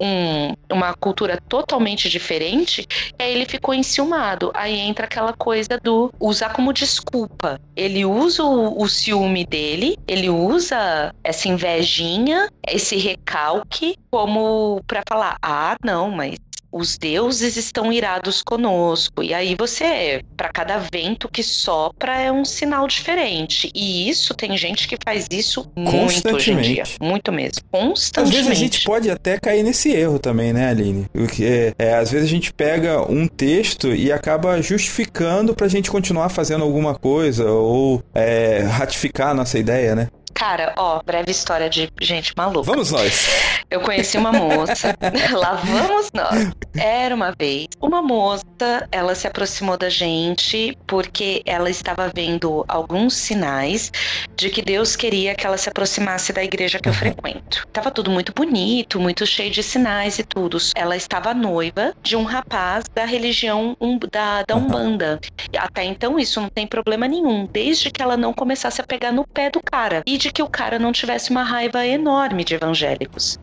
[0.00, 2.86] um, uma cultura totalmente diferente.
[3.18, 4.50] Aí ele ficou enciumado.
[4.54, 7.60] Aí entra aquela coisa do usar como desculpa.
[7.76, 15.36] Ele usa o, o ciúme dele, ele usa essa invejinha, esse recalque como para falar:
[15.42, 16.36] ah, não, mas
[16.74, 19.22] os deuses estão irados conosco.
[19.22, 23.70] E aí você, para cada vento que sopra, é um sinal diferente.
[23.72, 26.82] E isso tem gente que faz isso muito hoje em dia.
[27.00, 27.62] Muito mesmo.
[27.70, 28.28] Constantemente.
[28.28, 31.06] Às vezes a gente pode até cair nesse erro também, né, Aline?
[31.12, 36.28] Porque é, às vezes a gente pega um texto e acaba justificando pra gente continuar
[36.28, 40.08] fazendo alguma coisa ou é, ratificar a nossa ideia, né?
[40.34, 42.62] Cara, ó, breve história de gente maluca.
[42.62, 43.28] Vamos nós.
[43.70, 44.94] Eu conheci uma moça,
[45.32, 46.50] lá vamos nós.
[46.76, 48.44] Era uma vez uma moça,
[48.90, 53.92] ela se aproximou da gente porque ela estava vendo alguns sinais
[54.36, 57.66] de que Deus queria que ela se aproximasse da igreja que eu frequento.
[57.72, 60.58] Tava tudo muito bonito, muito cheio de sinais e tudo.
[60.74, 65.20] Ela estava noiva de um rapaz da religião um, da, da Umbanda.
[65.56, 69.26] Até então isso não tem problema nenhum, desde que ela não começasse a pegar no
[69.26, 73.38] pé do cara e de que o cara não tivesse uma raiva enorme de evangélicos.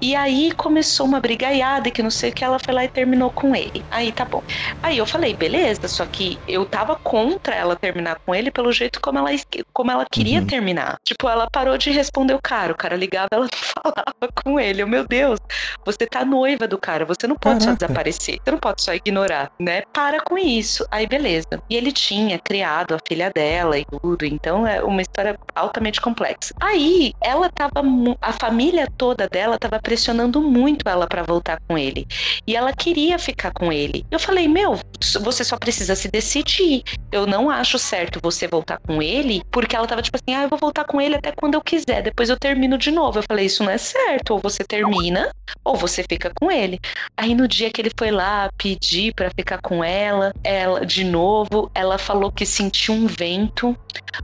[0.00, 2.88] E aí começou uma brigaiada e que não sei o que ela foi lá e
[2.88, 3.84] terminou com ele.
[3.92, 4.42] Aí tá bom.
[4.82, 9.00] Aí eu falei, beleza, só que eu tava contra ela terminar com ele pelo jeito
[9.00, 9.30] como ela,
[9.72, 10.46] como ela queria uhum.
[10.46, 10.96] terminar.
[11.04, 12.72] Tipo, ela parou de responder o cara.
[12.72, 14.82] O cara ligava, ela não falava com ele.
[14.82, 15.38] Eu, meu Deus,
[15.84, 17.78] você tá noiva do cara, você não pode Caraca.
[17.78, 19.82] só desaparecer, você não pode só ignorar, né?
[19.92, 20.84] Para com isso.
[20.90, 21.62] Aí beleza.
[21.70, 26.54] E ele tinha criado a filha dela e tudo, então é uma história altamente complexa.
[26.60, 27.82] Aí ela tava,
[28.20, 32.06] a família toda dela tava pressionando muito ela para voltar com ele.
[32.46, 34.04] E ela queria ficar com ele.
[34.10, 34.80] Eu falei, meu,
[35.20, 36.82] você só precisa se decidir.
[37.12, 40.48] Eu não acho certo você voltar com ele, porque ela tava tipo assim, ah, eu
[40.48, 43.18] vou voltar com ele até quando eu quiser, depois eu termino de novo.
[43.18, 44.30] Eu falei, isso não é certo.
[44.32, 45.30] Ou você termina,
[45.62, 46.80] ou você fica com ele.
[47.16, 51.70] Aí no dia que ele foi lá pedir para ficar com ela, ela de novo,
[51.74, 53.76] ela falou que sentiu um vento,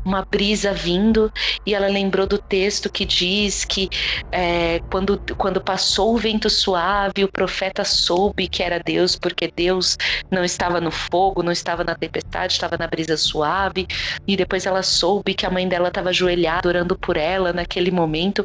[0.05, 1.33] uma brisa vindo,
[1.67, 3.89] e ela lembrou do texto que diz que
[4.31, 9.97] é, quando, quando passou o vento suave, o profeta soube que era Deus, porque Deus
[10.31, 13.87] não estava no fogo, não estava na tempestade, estava na brisa suave.
[14.27, 18.45] E depois ela soube que a mãe dela estava ajoelhada orando por ela naquele momento.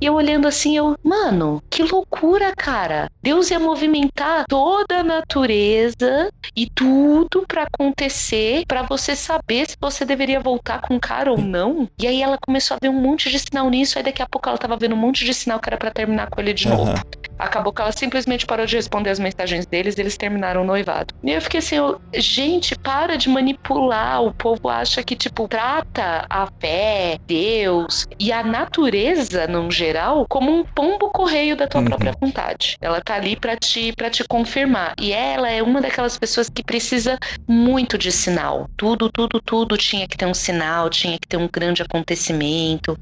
[0.00, 3.10] E eu olhando assim, eu, mano, que loucura, cara.
[3.22, 10.04] Deus ia movimentar toda a natureza e tudo para acontecer para você saber se você
[10.04, 11.88] deveria voltar com o cara ou não.
[11.98, 14.48] E aí ela começou a ver um monte de sinal nisso, aí daqui a pouco
[14.48, 16.76] ela tava vendo um monte de sinal que era para terminar com ele de uhum.
[16.76, 17.02] novo.
[17.38, 21.14] Acabou que ela simplesmente parou de responder as mensagens deles e eles terminaram o noivado.
[21.22, 24.22] E eu fiquei assim, eu, gente, para de manipular.
[24.22, 30.50] O povo acha que, tipo, trata a fé, Deus e a natureza, no geral, como
[30.50, 31.86] um pombo correio da tua uhum.
[31.86, 32.76] própria vontade.
[32.80, 34.94] Ela tá ali para te, pra te confirmar.
[35.00, 38.68] E ela é uma daquelas pessoas que precisa muito de sinal.
[38.76, 42.98] Tudo, tudo, tudo tinha que ter um sinal, tinha que ter um grande acontecimento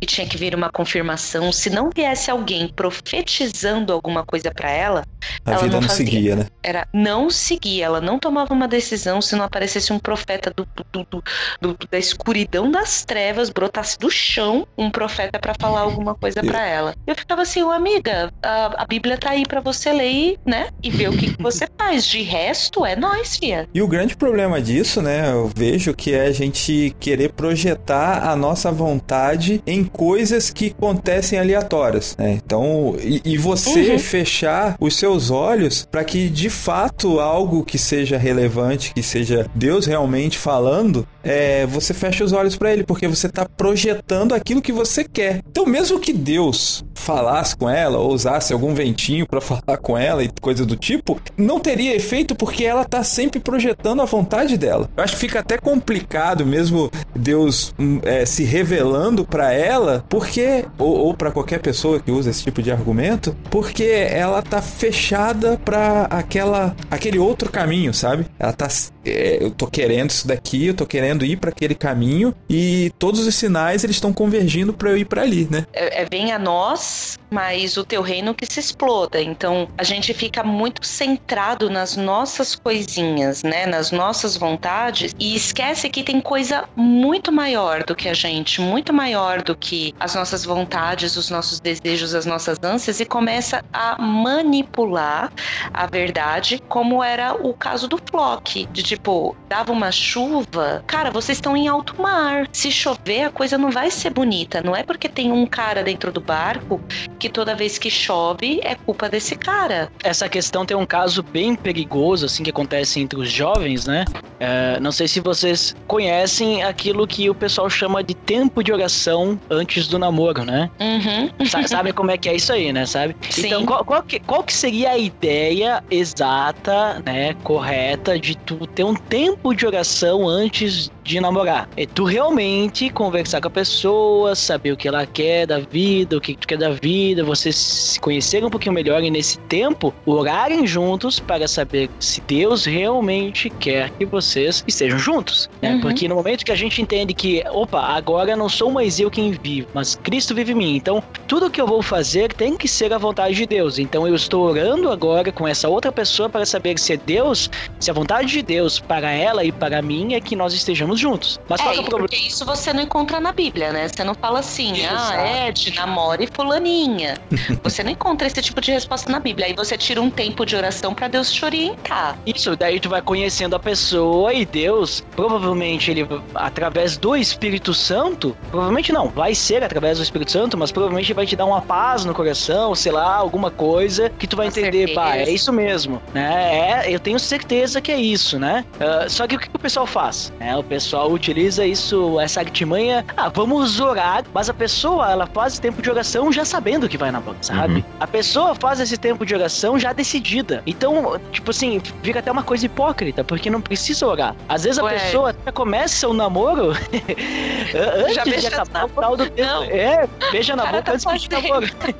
[0.00, 1.52] e tinha que vir uma confirmação.
[1.52, 5.04] Se não viesse alguém profetizando alguma coisa para ela,
[5.44, 6.06] A ela vida não não fazia.
[6.06, 6.46] seguia, né?
[6.62, 7.82] era não seguir.
[7.82, 11.22] Ela não tomava uma decisão se não aparecesse um profeta do, do-
[11.60, 16.66] do- da escuridão das trevas, brotasse do chão um profeta pra falar alguma coisa pra
[16.66, 16.94] ela.
[17.06, 20.68] Eu ficava assim, ô amiga, a, a Bíblia tá aí pra você ler, e, né?
[20.82, 22.06] E ver o que, que você faz.
[22.06, 23.68] De resto, é nós, fia.
[23.74, 28.36] E o grande problema disso, né, eu vejo que é a gente querer projetar a
[28.36, 32.32] nossa vontade em coisas que acontecem aleatórias, né?
[32.32, 33.98] Então, e, e você Uhum.
[33.98, 39.86] fechar os seus olhos para que de fato algo que seja relevante, que seja Deus
[39.86, 44.72] realmente falando, é, você fecha os olhos para ele, porque você tá projetando aquilo que
[44.72, 45.40] você quer.
[45.50, 50.24] Então, mesmo que Deus falasse com ela ou usasse algum ventinho para falar com ela
[50.24, 54.88] e coisa do tipo, não teria efeito porque ela tá sempre projetando a vontade dela.
[54.96, 60.64] Eu acho que fica até complicado mesmo Deus hum, é, se revelando para ela, porque
[60.78, 65.60] ou, ou para qualquer pessoa que usa esse tipo de argumento, porque ela tá fechada
[65.64, 68.26] para aquela aquele outro caminho, sabe?
[68.38, 68.68] Ela tá
[69.06, 73.26] é, eu tô querendo isso daqui, eu tô querendo ir para aquele caminho e todos
[73.26, 75.66] os sinais eles estão convergindo para eu ir para ali, né?
[75.72, 79.20] É, é vem a nós, mas o teu reino que se exploda.
[79.20, 83.66] Então a gente fica muito centrado nas nossas coisinhas, né?
[83.66, 88.92] Nas nossas vontades e esquece que tem coisa muito maior do que a gente, muito
[88.92, 94.00] maior do que as nossas vontades, os nossos desejos, as nossas ânsias e começa a
[94.00, 95.32] manipular
[95.72, 101.36] a verdade, como era o caso do Flock, de tipo, dava uma chuva, cara, vocês
[101.38, 102.48] estão em alto mar.
[102.52, 104.62] Se chover, a coisa não vai ser bonita.
[104.62, 106.80] Não é porque tem um cara dentro do barco
[107.18, 109.90] que toda vez que chove é culpa desse cara.
[110.02, 114.04] Essa questão tem um caso bem perigoso, assim, que acontece entre os jovens, né?
[114.40, 119.38] É, não sei se vocês conhecem aquilo que o pessoal chama de tempo de oração
[119.50, 120.70] antes do namoro, né?
[120.80, 121.46] Uhum.
[121.46, 122.86] Sa- Sabe como é que é isso aí, né?
[122.86, 123.14] Sabe?
[123.30, 123.46] Sim.
[123.46, 128.84] Então, qual, qual que, qual que seria a ideia exata, né, correta de tu ter
[128.86, 131.68] um tempo de oração antes de namorar?
[131.76, 136.20] É tu realmente conversar com a pessoa, saber o que ela quer da vida, o
[136.20, 140.66] que tu quer da vida, vocês se conhecerem um pouquinho melhor e nesse tempo orarem
[140.66, 145.74] juntos para saber se Deus realmente quer que vocês estejam juntos, né?
[145.74, 145.80] Uhum.
[145.80, 149.30] Porque no momento que a gente entende que, opa, agora não sou mais eu quem
[149.32, 150.76] vive, mas Cristo vive em mim.
[150.76, 153.78] Então, tudo que eu vou fazer tem que ser a vontade de Deus.
[153.78, 157.90] Então, eu estou orando agora com essa outra pessoa para saber se é Deus, se
[157.90, 161.38] a vontade de Deus para ela e para mim é que nós estejamos juntos.
[161.48, 162.08] Mas qual É, é o problema?
[162.08, 163.88] porque isso você não encontra na Bíblia, né?
[163.88, 165.12] Você não fala assim, Exato.
[165.18, 167.18] ah, Ed, namore fulaninha.
[167.62, 169.46] você não encontra esse tipo de resposta na Bíblia.
[169.46, 172.18] Aí você tira um tempo de oração pra Deus te orientar.
[172.26, 178.36] Isso, daí tu vai conhecendo a pessoa e Deus, provavelmente ele, através do Espírito Santo,
[178.50, 182.04] provavelmente não, vai ser através do Espírito Santo, mas provavelmente vai te dar uma paz
[182.04, 186.00] no coração, sei lá, alguma coisa que tu vai Com entender, pá, é isso mesmo,
[186.14, 186.82] né?
[186.84, 188.64] É, eu tenho certeza que é isso, né?
[188.80, 190.32] Ah, só que o que que o pessoal faz?
[190.40, 195.58] É, o pessoal utiliza isso, essa artimanha, ah, vamos orar, mas a pessoa, ela faz
[195.58, 197.74] tempo de oração já sabendo que vai na banca, sabe?
[197.76, 197.84] Uhum.
[198.00, 200.62] A pessoa faz esse tempo de oração já decidida.
[200.66, 204.34] Então, tipo assim, fica até uma coisa hipócrita, porque não precisa orar.
[204.48, 204.94] Às vezes a Ué.
[204.98, 206.72] pessoa até começa o namoro
[208.04, 209.48] antes Já de beija acabar na o final do tempo.
[209.48, 209.64] Não.
[209.64, 211.48] É, beija na boca tá antes de fazendo.
[211.48, 211.66] namoro.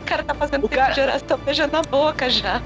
[0.00, 2.60] O cara tá fazendo O tempo cara- de oração, beija na boca já.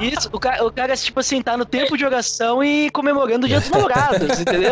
[0.00, 3.48] Isso, o cara, o cara, tipo assim, tá no tempo de oração e comemorando o
[3.48, 4.69] dia dos namorados, entendeu?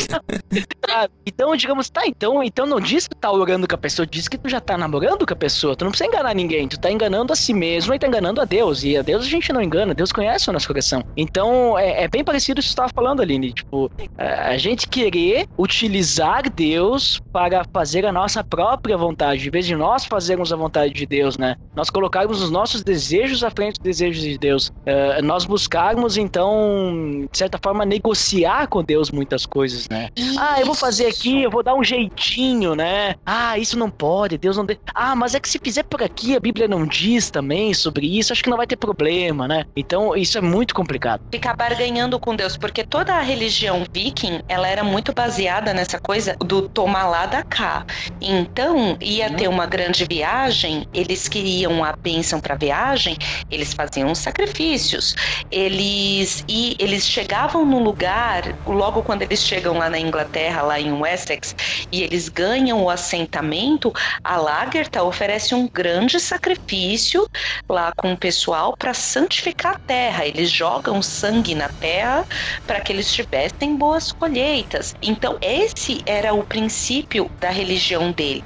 [0.00, 1.08] Sabe?
[1.26, 4.28] então, digamos, tá, então, então não diz que tu tá orando com a pessoa, diz
[4.28, 5.76] que tu já tá namorando com a pessoa.
[5.76, 8.44] Tu não precisa enganar ninguém, tu tá enganando a si mesmo e tá enganando a
[8.44, 8.84] Deus.
[8.84, 11.02] E a Deus a gente não engana, Deus conhece o nosso coração.
[11.16, 13.52] Então, é, é bem parecido isso que você tava falando, Aline.
[13.52, 19.74] Tipo, a gente querer utilizar Deus para fazer a nossa própria vontade, em vez de
[19.74, 21.56] nós fazermos a vontade de Deus, né?
[21.74, 24.70] Nós colocarmos os nossos desejos à frente dos desejos de Deus.
[24.86, 30.08] Eh, nós buscarmos, então, de certa forma, negociar com Deus muitas coisas, né?
[30.38, 33.14] Ah, eu vou fazer aqui, eu vou dar um jeitinho, né?
[33.24, 34.64] Ah, isso não pode, Deus não.
[34.64, 34.78] De...
[34.94, 38.32] Ah, mas é que se fizer por aqui, a Bíblia não diz também sobre isso,
[38.32, 39.64] acho que não vai ter problema, né?
[39.76, 41.20] Então, isso é muito complicado.
[41.32, 46.36] Ficar barganhando com Deus, porque toda a religião viking, ela era muito baseada nessa coisa
[46.40, 47.84] do tomar lá da cá.
[48.20, 53.16] Então, ia ter uma grande viagem, eles queriam a bênção para viagem,
[53.50, 55.14] eles faziam os sacrifícios.
[55.50, 60.92] Eles e eles chegavam no lugar, logo quando eles chegam lá na Inglaterra, lá em
[60.92, 61.54] Wessex,
[61.92, 63.92] e eles ganham o assentamento,
[64.22, 67.26] a Lagertha oferece um grande sacrifício
[67.70, 70.26] lá com o pessoal para santificar a terra.
[70.26, 72.24] Eles jogam sangue na terra
[72.66, 74.94] para que eles tivessem boas colheitas.
[75.02, 78.44] Então, esse era o princípio da religião deles.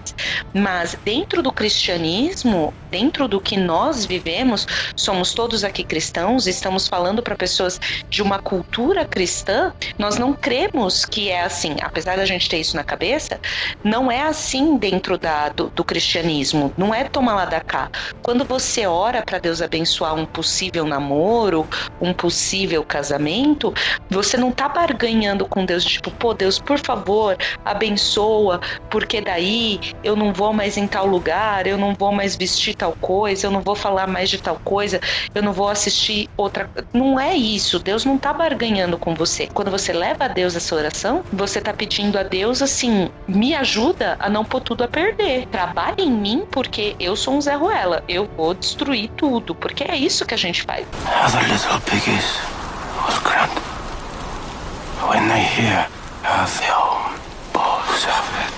[0.55, 4.67] Mas dentro do cristianismo, dentro do que nós vivemos,
[4.97, 11.05] somos todos aqui cristãos, estamos falando para pessoas de uma cultura cristã, nós não cremos
[11.05, 13.41] que é assim, apesar da gente ter isso na cabeça,
[13.83, 17.91] não é assim dentro da, do, do cristianismo, não é tomar lá da cá.
[18.23, 21.67] Quando você ora para Deus abençoar um possível namoro,
[22.01, 23.73] um possível casamento,
[24.09, 28.61] você não tá barganhando com Deus, tipo, pô, Deus, por favor, abençoa,
[28.91, 32.93] porque daí eu não vou mais em tal lugar, eu não vou mais vestir tal
[33.01, 35.01] coisa, eu não vou falar mais de tal coisa,
[35.35, 36.71] eu não vou assistir outra.
[36.93, 37.79] Não é isso.
[37.79, 39.49] Deus não tá barganhando com você.
[39.53, 44.17] Quando você leva a Deus essa oração, você tá pedindo a Deus assim: me ajuda
[44.21, 45.47] a não pôr tudo a perder.
[45.49, 48.03] Trabalhe em mim, porque eu sou um Zé Ruela.
[48.09, 49.55] Eu vou destruir tudo.
[49.55, 50.87] Porque é isso que a gente faz.
[51.25, 52.59] Other little piggies
[53.25, 53.51] grand.
[55.09, 55.87] When they hear
[56.23, 57.21] how the old
[57.53, 58.58] boss of it.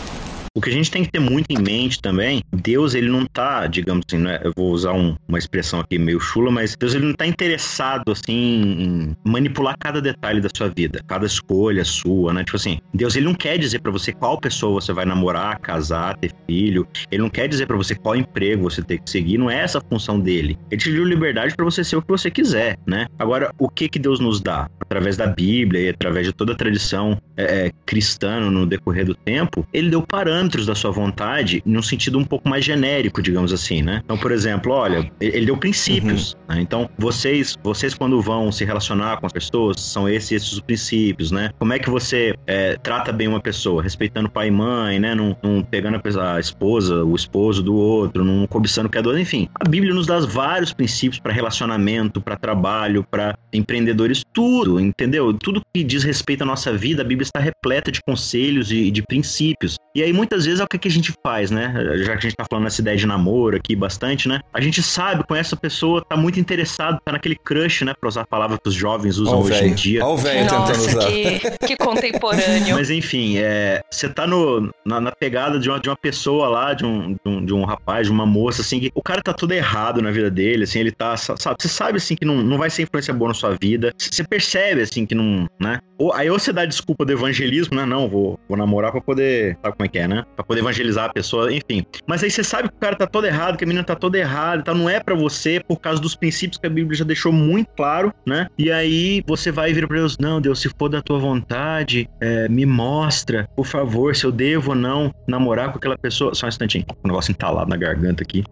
[0.53, 3.69] O que a gente tem que ter muito em mente também, Deus ele não tá,
[3.69, 7.07] digamos assim, né, eu vou usar um- uma expressão aqui meio chula, mas Deus ele
[7.07, 12.43] não tá interessado assim em manipular cada detalhe da sua vida, cada escolha sua, né?
[12.43, 16.17] Tipo assim, Deus ele não quer dizer pra você qual pessoa você vai namorar, casar,
[16.17, 16.85] ter filho.
[17.13, 19.79] Ele não quer dizer pra você qual emprego você tem que seguir, não é essa
[19.79, 20.59] a função dele.
[20.69, 23.07] Ele te deu liberdade pra você ser o que você quiser, né?
[23.21, 24.69] Agora, o que que Deus nos dá?
[24.81, 29.15] Através da Bíblia e através de toda a tradição é, é, cristã no decorrer do
[29.15, 33.83] tempo, ele deu parâmetros da sua vontade num sentido um pouco mais genérico, digamos assim,
[33.83, 34.01] né?
[34.05, 36.61] Então, por exemplo, olha, ele deu princípios, né?
[36.61, 41.31] Então, vocês, vocês quando vão se relacionar com as pessoas, são esses, esses os princípios,
[41.31, 41.51] né?
[41.59, 43.83] Como é que você é, trata bem uma pessoa?
[43.83, 45.15] Respeitando pai e mãe, né?
[45.15, 49.09] Não, não pegando a, esposa, o esposo do outro, não cobiçando o que é do
[49.09, 49.49] outro, enfim.
[49.55, 55.33] A Bíblia nos dá vários princípios para relacionamento, para trabalho, para empreendedores, tudo, entendeu?
[55.35, 59.03] Tudo que diz respeito à nossa vida, a Bíblia está repleta de conselhos e de
[59.03, 59.77] princípios.
[59.95, 61.75] E aí, muitas vezes, é o que, que a gente faz, né?
[62.05, 64.41] Já que a gente tá falando nessa ideia de namoro aqui bastante, né?
[64.55, 67.93] A gente sabe, conhece a pessoa, tá muito interessado, tá naquele crush, né?
[67.99, 69.75] Pra usar a palavra que os jovens usam Ó o hoje em velho.
[69.75, 70.05] dia.
[70.05, 71.07] Ó o velho tentando usar.
[71.11, 72.77] que, que contemporâneo.
[72.77, 76.75] Mas enfim, é, você tá no, na, na pegada de uma, de uma pessoa lá,
[76.75, 79.33] de um, de, um, de um rapaz, de uma moça, assim, que o cara tá
[79.33, 82.37] tudo errado na vida dele, assim, ele tá, sa- sabe, você sabe, assim, que não,
[82.37, 85.81] não vai ser influência boa na sua vida, você percebe, assim, que não, né?
[85.99, 87.85] Ou, aí ou você dá desculpa do evangelismo, né?
[87.85, 90.20] Não, vou, vou namorar pra poder, sabe como é que é, né?
[90.37, 91.85] Pra poder evangelizar a pessoa, enfim.
[92.07, 94.19] Mas aí você sabe que o cara tá todo errado, que a menina tá toda
[94.19, 97.33] errada, então não é pra você por causa dos princípios que a Bíblia já deixou
[97.33, 98.47] muito claro, né?
[98.59, 102.49] E aí você vai vir pra Deus, não, Deus, se for da tua vontade, é,
[102.49, 106.35] me mostra, por favor, se eu devo ou não namorar com aquela pessoa.
[106.35, 108.45] Só um instantinho, um negócio entalado na garganta aqui.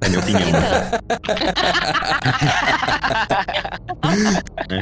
[0.00, 0.50] É minha opinião.
[0.52, 1.00] né?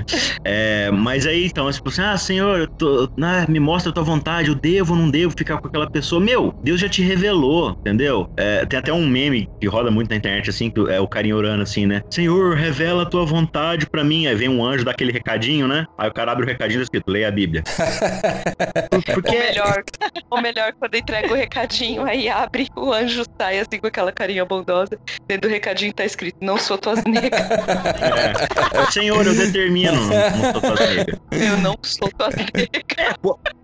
[0.45, 4.05] É, mas aí, então, tipo assim, ah, Senhor, eu tô, né, me mostra a tua
[4.05, 6.21] vontade, eu devo ou não devo ficar com aquela pessoa.
[6.21, 8.31] Meu, Deus já te revelou, entendeu?
[8.37, 11.37] É, tem até um meme que roda muito na internet, assim, que é o carinha
[11.37, 12.03] orando assim, né?
[12.11, 14.27] Senhor, revela a tua vontade pra mim.
[14.27, 15.87] Aí vem um anjo, dá aquele recadinho, né?
[15.99, 17.63] Aí o cara abre o recadinho e tá escrito, leia a Bíblia.
[19.15, 19.85] Porque Ou melhor,
[20.31, 24.45] ou melhor, quando entrega o recadinho, aí abre, o anjo sai assim com aquela carinha
[24.45, 24.99] bondosa.
[25.27, 27.41] Dentro do recadinho tá escrito: Não sou tuas negas.
[27.51, 31.21] é, é, Senhor, eu determino, não sou tua nega.
[31.33, 32.69] Eu não sou tuas negas.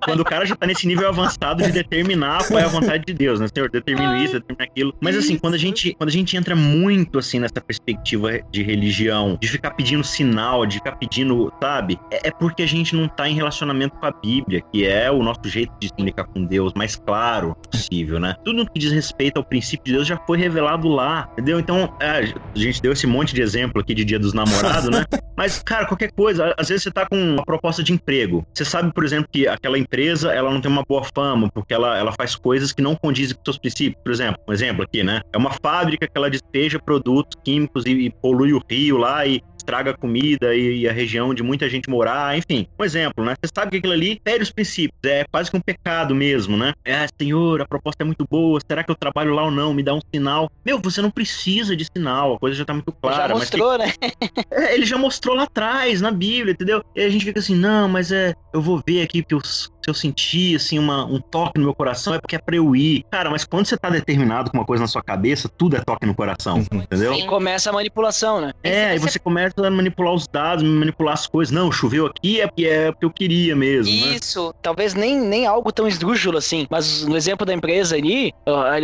[0.05, 3.14] Quando o cara já tá nesse nível avançado de determinar qual é a vontade de
[3.14, 3.47] Deus, né?
[3.53, 4.95] Senhor, determino isso, determino aquilo.
[5.01, 9.38] Mas assim, quando a gente, quando a gente entra muito assim nessa perspectiva de religião,
[9.40, 11.99] de ficar pedindo sinal, de ficar pedindo, sabe?
[12.11, 15.22] É, é porque a gente não tá em relacionamento com a Bíblia, que é o
[15.22, 18.34] nosso jeito de se comunicar com Deus mais claro possível, né?
[18.45, 21.59] Tudo que diz respeito ao princípio de Deus já foi revelado lá, entendeu?
[21.59, 25.05] Então, é, a gente deu esse monte de exemplo aqui de Dia dos Namorados, né?
[25.37, 28.47] Mas, cara, qualquer coisa, às vezes você tá com uma proposta de emprego.
[28.55, 31.99] Você sabe, por exemplo, que aquela empresa, ela não tem uma boa fama, porque ela,
[31.99, 34.03] ela faz coisas que não condizem com seus princípios.
[34.03, 35.22] Por exemplo, um exemplo aqui, né?
[35.33, 39.43] É uma fábrica que ela despeja produtos químicos e, e polui o rio lá e
[39.63, 42.67] estraga a comida e, a região de muita gente morar, enfim.
[42.79, 43.35] Um exemplo, né?
[43.43, 46.73] Você sabe que aquilo ali fere os princípios, é quase que um pecado mesmo, né?
[46.85, 49.73] É, senhor, a proposta é muito boa, será que eu trabalho lá ou não?
[49.73, 50.51] Me dá um sinal.
[50.65, 53.29] Meu, você não precisa de sinal, a coisa já tá muito clara.
[53.29, 53.93] Já mas que- mostrou, né?
[54.51, 56.83] é, ele já mostrou lá atrás, na Bíblia, entendeu?
[56.97, 59.41] E a gente fica assim, não, mas é, eu vou ver aqui que eu,
[59.83, 62.74] se eu sentir, assim, uma, um toque no meu coração, é porque é pra eu
[62.76, 63.05] ir.
[63.11, 66.07] Cara, mas quando você tá determinado com uma coisa na sua cabeça, tudo é toque
[66.07, 67.14] no coração, entendeu?
[67.14, 67.26] Sim.
[67.26, 68.53] Começa a manipulação, né?
[68.62, 71.53] É, aí você começa a manipular os dados, manipular as coisas.
[71.53, 74.14] Não, choveu aqui é porque é porque eu queria mesmo, né?
[74.14, 74.55] Isso.
[74.62, 78.33] Talvez nem, nem algo tão esdrúxulo assim, mas no exemplo da empresa ali,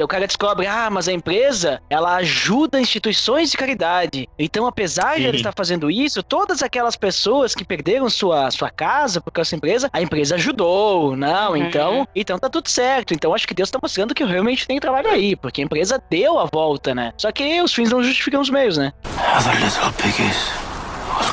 [0.03, 4.29] o cara descobre, ah, mas a empresa, ela ajuda instituições de caridade.
[4.39, 5.29] Então, apesar de Sim.
[5.29, 9.57] ele estar fazendo isso, todas aquelas pessoas que perderam sua, sua casa por causa dessa
[9.57, 11.17] empresa, a empresa ajudou, show.
[11.17, 11.57] Não, Uhum.
[11.57, 13.15] então, então tá tudo certo.
[13.15, 16.39] Então acho que Deus tá mostrando que realmente tem trabalho aí, porque a empresa deu
[16.39, 17.13] a volta, né?
[17.17, 18.93] Só que os fins não justificam os meios, né?
[19.37, 20.51] Other little piggies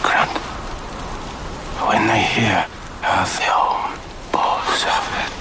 [0.01, 0.29] grunt.
[1.87, 2.65] When they hear
[3.03, 3.99] how the old
[4.31, 5.34] boss of it.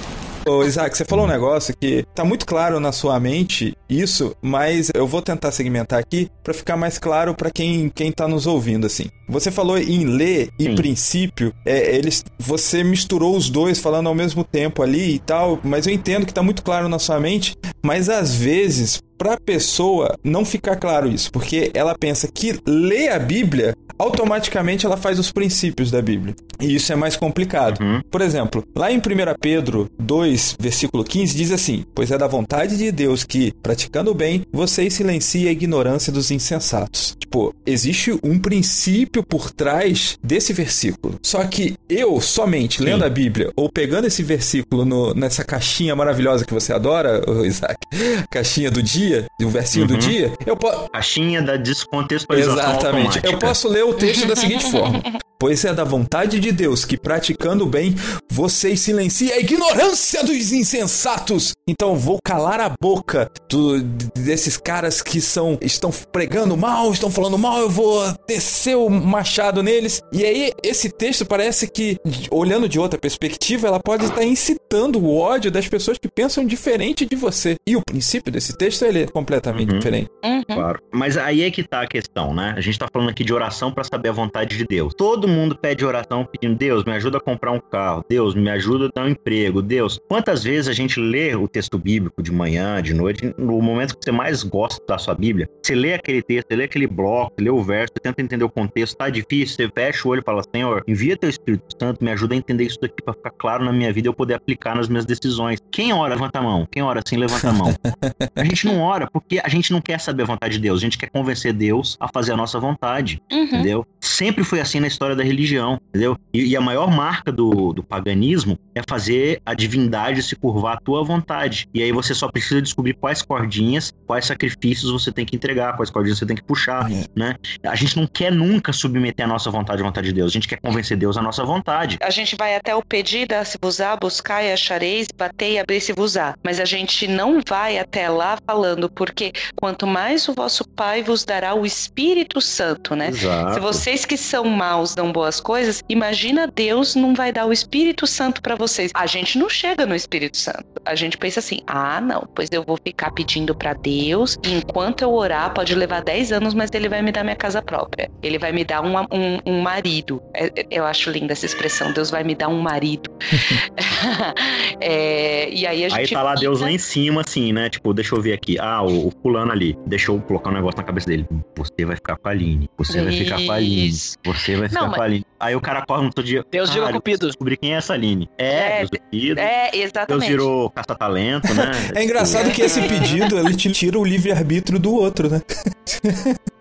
[0.47, 4.91] Ô, Isaac, você falou um negócio que tá muito claro na sua mente isso, mas
[4.95, 8.87] eu vou tentar segmentar aqui pra ficar mais claro pra quem, quem tá nos ouvindo,
[8.87, 9.07] assim.
[9.27, 10.75] Você falou em ler e Sim.
[10.75, 15.87] princípio, é, eles, você misturou os dois falando ao mesmo tempo ali e tal, mas
[15.87, 20.45] eu entendo que tá muito claro na sua mente, mas às vezes pra pessoa não
[20.45, 25.91] fica claro isso, porque ela pensa que ler a Bíblia automaticamente ela faz os princípios
[25.91, 26.35] da Bíblia.
[26.61, 27.81] E isso é mais complicado.
[27.81, 28.01] Uhum.
[28.11, 29.01] Por exemplo, lá em 1
[29.41, 34.15] Pedro 2, versículo 15, diz assim: Pois é da vontade de Deus que, praticando o
[34.15, 37.17] bem, vocês silenciem a ignorância dos insensatos.
[37.19, 41.17] Tipo, existe um princípio por trás desse versículo.
[41.23, 42.85] Só que eu, somente Sim.
[42.85, 47.77] lendo a Bíblia ou pegando esse versículo no- nessa caixinha maravilhosa que você adora, Isaac,
[48.31, 49.04] caixinha do dia,
[49.43, 50.01] o versinho do Uhum.
[50.01, 50.89] dia, eu posso.
[50.91, 52.87] Caixinha da descontextualização Exatamente.
[52.87, 53.27] automática.
[53.29, 55.03] Eu posso ler o texto da seguinte forma:
[55.45, 57.95] Pois é da vontade de Deus que, praticando o bem,
[58.33, 61.53] vocês silenciem a ignorância dos insensatos.
[61.69, 63.83] Então vou calar a boca do-
[64.17, 69.63] desses caras que são estão pregando mal, estão falando mal, eu vou descer o machado
[69.63, 70.01] neles.
[70.11, 71.99] E aí, esse texto parece que,
[72.31, 77.05] olhando de outra perspectiva, ela pode estar incitando o ódio das pessoas que pensam diferente
[77.05, 77.57] de você.
[77.69, 79.79] E o princípio desse texto ele é completamente Uhum.
[79.79, 80.09] diferente.
[80.25, 80.43] Uhum.
[80.45, 80.79] Claro.
[80.91, 82.55] Mas aí é que tá a questão, né?
[82.57, 84.93] A gente tá falando aqui de oração pra saber a vontade de Deus.
[84.97, 88.05] Todo mundo pede oração pedindo, Deus, me ajuda a comprar um carro.
[88.09, 89.61] Deus, me ajuda a dar um emprego.
[89.61, 93.97] Deus, quantas vezes a gente lê o texto bíblico de manhã, de noite, no momento
[93.97, 97.33] que você mais gosta da sua Bíblia, você lê aquele texto, você lê aquele bloco,
[97.37, 100.21] você lê o verso, você tenta entender o contexto, tá difícil, você fecha o olho
[100.21, 103.31] e fala, Senhor, envia teu Espírito Santo, me ajuda a entender isso daqui pra ficar
[103.31, 105.59] claro na minha vida e eu poder aplicar nas minhas decisões.
[105.71, 106.67] Quem ora, levanta a mão.
[106.71, 107.75] Quem ora assim, levanta a mão.
[108.37, 110.83] A gente não ora porque a gente não quer saber a vontade de Deus, a
[110.83, 113.45] gente quer convencer Deus a fazer a nossa vontade, Uhum.
[113.45, 113.87] entendeu?
[114.01, 116.17] Sempre foi assim na história da religião, entendeu?
[116.33, 120.81] E, e a maior marca do, do paganismo é fazer a divindade se curvar à
[120.81, 121.69] tua vontade.
[121.75, 125.91] E aí você só precisa descobrir quais cordinhas, quais sacrifícios você tem que entregar, quais
[125.91, 127.05] cordinhas você tem que puxar, É.
[127.15, 127.37] né?
[127.65, 130.49] A gente não quer nunca submeter a nossa vontade à vontade de Deus, a gente
[130.49, 131.99] quer convencer Deus à nossa vontade.
[132.03, 135.81] A gente vai até o pedir, se vos há, buscar e achareis, bater e abrir
[135.81, 136.35] se vos há.
[136.43, 141.25] Mas a gente não vai até lá falando, porque quanto mais o vosso Pai vos
[141.25, 143.09] dará o Espírito Santo, né?
[143.09, 143.55] Exato.
[143.55, 148.43] Se vocês que são maus boas coisas, imagina Deus não vai dar o Espírito Santo
[148.43, 148.91] pra vocês.
[148.95, 150.65] A gente não chega no Espírito Santo.
[150.85, 155.03] A gente pensa assim: ah, não, pois eu vou ficar pedindo pra Deus, e enquanto
[155.03, 158.11] eu orar, pode levar 10 anos, mas ele vai me dar minha casa própria.
[158.23, 160.23] Ele vai me dar um, um, um marido.
[160.35, 163.11] É, é, Eu acho linda essa expressão: Deus vai me dar um marido.
[164.81, 166.01] É, e aí a gente.
[166.01, 167.71] Aí tá lá Deus lá em cima, assim, né?
[167.71, 168.59] Tipo, deixa eu ver aqui.
[168.59, 169.77] Ah, o, o fulano ali.
[169.87, 171.27] Deixa eu colocar um negócio na cabeça dele.
[171.57, 172.69] Você vai ficar com a Aline.
[172.77, 173.89] Você vai ficar com a Aline.
[173.89, 174.19] Isso.
[174.25, 175.27] Você vai ficar Não, com mas- a Aline.
[175.45, 176.43] Aí o cara corre no outro dia.
[176.51, 178.29] Deus virou "Caralho, cupido." preciso Descobrir quem é essa Aline.
[178.39, 179.41] É, É, Deus cupido.
[179.41, 180.29] É, Deus exatamente.
[180.31, 181.65] virou caça-talento, né?
[181.95, 185.43] É engraçado que esse pedido ele te tira o livre-arbítrio do outro, né?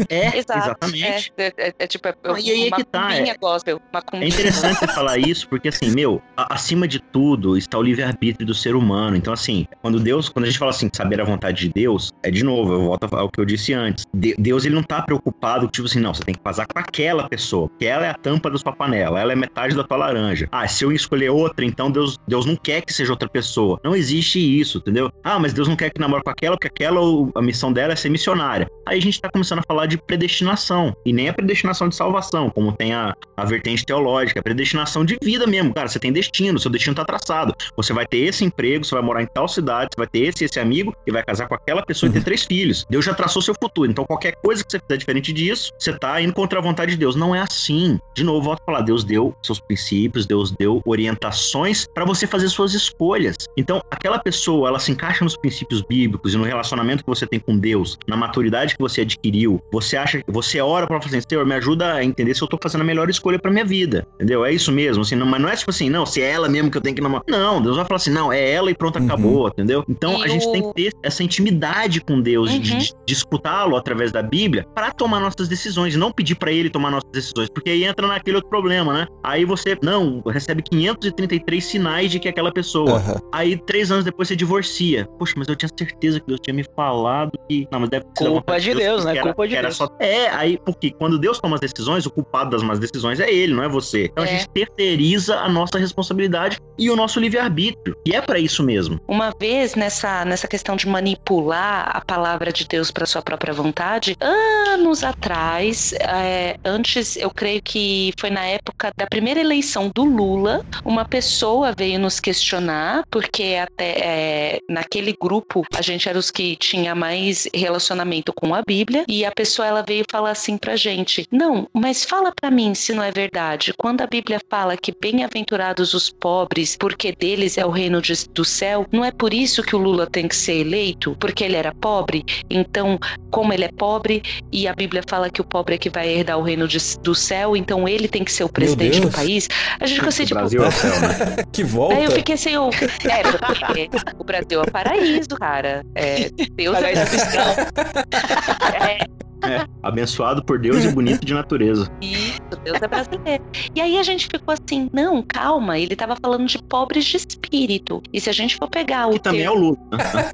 [0.09, 0.59] É, Exato.
[0.59, 1.33] exatamente.
[1.37, 3.79] É, é- é tipo é Não, e aí é uma que tá, é- gospel.
[3.91, 7.81] Uma É interessante você falar isso, porque assim, meu, a- acima de tudo está o
[7.81, 9.15] livre-arbítrio do ser humano.
[9.15, 12.29] Então, assim, quando Deus, quando a gente fala assim, saber a vontade de Deus, é
[12.31, 14.05] de novo, eu volto ao que eu disse antes.
[14.13, 17.27] De- Deus, ele não tá preocupado, tipo assim, não, você tem que casar com aquela
[17.29, 20.47] pessoa, porque ela é a tampa da sua panela, ela é metade da tua laranja.
[20.51, 23.79] Ah, se eu escolher outra, então Deus, Deus não quer que seja outra pessoa.
[23.83, 25.11] Não existe isso, entendeu?
[25.23, 26.99] Ah, mas Deus não quer que namore com aquela, porque aquela,
[27.35, 28.69] a missão dela é ser missionária.
[28.85, 32.49] Aí a gente tá começando a falar de predestinação, e nem a predestinação de salvação,
[32.49, 35.73] como tem a, a vertente teológica, a predestinação de vida mesmo.
[35.73, 37.55] Cara, você tem destino, seu destino tá traçado.
[37.75, 40.43] Você vai ter esse emprego, você vai morar em tal cidade, você vai ter esse
[40.43, 42.85] esse amigo e vai casar com aquela pessoa e ter três filhos.
[42.89, 43.89] Deus já traçou seu futuro.
[43.89, 46.97] Então qualquer coisa que você fizer diferente disso, você tá indo contra a vontade de
[46.97, 47.15] Deus.
[47.15, 47.99] Não é assim.
[48.15, 53.35] De novo, falar, Deus deu seus princípios, Deus deu orientações para você fazer suas escolhas.
[53.57, 57.39] Então, aquela pessoa, ela se encaixa nos princípios bíblicos e no relacionamento que você tem
[57.39, 59.59] com Deus, na maturidade que você adquiriu.
[59.71, 62.57] Você acha, você ora para falar assim, Senhor, me ajuda a entender se eu tô
[62.61, 64.05] fazendo a melhor escolha para minha vida.
[64.15, 64.45] Entendeu?
[64.45, 66.71] É isso mesmo, assim, não, mas não é tipo assim, não, se é ela mesmo
[66.71, 67.23] que eu tenho que namorar.
[67.29, 69.05] Não, Deus vai falar assim, não, é ela e pronto, Uhum.
[69.05, 69.83] acabou, entendeu?
[69.87, 72.77] Então E a gente o- tem que ter essa intimidade com Deus, de, Uhum.
[72.79, 76.69] de, de escutá-lo através da Bíblia para tomar nossas decisões, e não pedir para ele
[76.69, 79.07] tomar nossas decisões, porque aí entra naquele outro problema, né?
[79.23, 82.93] Aí você, não, recebe 533 sinais de que é aquela pessoa.
[82.97, 83.15] Aham.
[83.31, 85.07] Aí, três anos depois, você divorcia.
[85.17, 87.67] Poxa, mas eu tinha certeza que Deus tinha me falado que.
[87.71, 89.13] Não, mas deve ser Culpa de Deus, né?
[89.13, 89.77] que Culpa de era Deus.
[89.77, 93.31] só- É, aí, porque quando Deus toma as decisões, o culpado das más decisões é
[93.31, 94.05] ele, não é você.
[94.05, 94.29] Então a É.
[94.31, 97.95] gente terceiriza a nossa responsabilidade e o nosso livre-arbítrio.
[98.05, 98.99] E é pra isso mesmo.
[99.07, 104.15] Uma vez nessa, nessa questão de manipular a palavra de Deus para sua própria vontade,
[104.21, 110.65] anos atrás, é, antes eu creio que foi na época da primeira eleição do Lula,
[110.83, 116.55] uma pessoa veio nos questionar, porque até é, naquele grupo a gente era os que
[116.55, 121.25] tinha mais relacionamento com a Bíblia, e a pessoa ela veio falar assim pra gente:
[121.31, 123.73] Não, mas fala pra mim se não é verdade.
[123.77, 128.43] Quando a Bíblia fala que bem-aventurados os pobres, porque deles é o reino de- do
[128.43, 131.15] céu, não é por isso que o Lula tem que ser eleito?
[131.19, 132.23] Porque ele era pobre?
[132.49, 132.97] Então,
[133.31, 134.21] como ele é pobre
[134.51, 137.13] e a Bíblia fala que o pobre é que vai herdar o reino de- do
[137.13, 139.15] céu, então ele tem que ser o presidente do Deus.
[139.15, 139.49] país?
[139.79, 141.35] A gente ficou assim, tipo, Brasil é o céu, né?
[141.51, 141.95] Que volta.
[141.95, 145.85] Aí eu fiquei assim, eu, é, porque o Brasil é o paraíso, cara.
[145.95, 147.55] É, Deus é Paraíso fiscal.
[149.43, 151.89] É, Abençoado por Deus e bonito de natureza.
[152.01, 153.43] isso, Deus é brasileiro.
[153.75, 158.01] E aí a gente ficou assim, não, calma, ele tava falando de pobres de espírito.
[158.13, 159.57] E se a gente for pegar o Que também é termo.
[159.57, 159.77] o Lula.
[159.91, 160.31] né?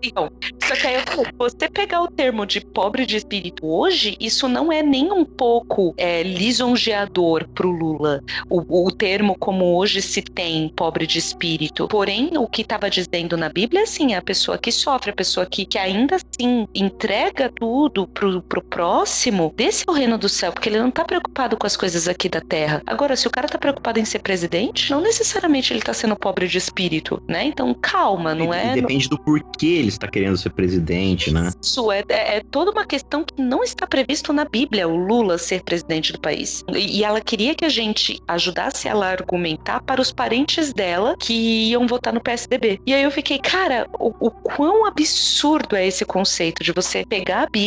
[0.00, 0.30] Então,
[0.62, 4.46] só que aí eu falei, você pegar o termo de pobre de espírito hoje, isso
[4.46, 8.22] não é nem um pouco é, lisonjeador pro Lula.
[8.48, 11.88] O, o termo como hoje se tem, pobre de espírito.
[11.88, 15.44] Porém, o que estava dizendo na Bíblia, assim, é a pessoa que sofre, a pessoa
[15.44, 17.75] que, que ainda assim entrega tudo
[18.12, 21.66] pro, pro próximo, desse é o reino do céu, porque ele não tá preocupado com
[21.66, 22.82] as coisas aqui da terra.
[22.86, 26.46] Agora, se o cara tá preocupado em ser presidente, não necessariamente ele tá sendo pobre
[26.48, 27.44] de espírito, né?
[27.44, 28.74] Então, calma, não E- é.
[28.74, 31.50] depende do porquê ele está querendo ser presidente, né?
[31.62, 35.38] Isso é, é, é toda uma questão que não está previsto na Bíblia, o Lula
[35.38, 36.64] ser presidente do país.
[36.72, 41.16] E, e ela queria que a gente ajudasse ela a argumentar para os parentes dela
[41.18, 41.32] que
[41.70, 42.80] iam votar no PSDB.
[42.86, 47.42] E aí eu fiquei, cara, o, o quão absurdo é esse conceito de você pegar
[47.42, 47.65] a Bíblia,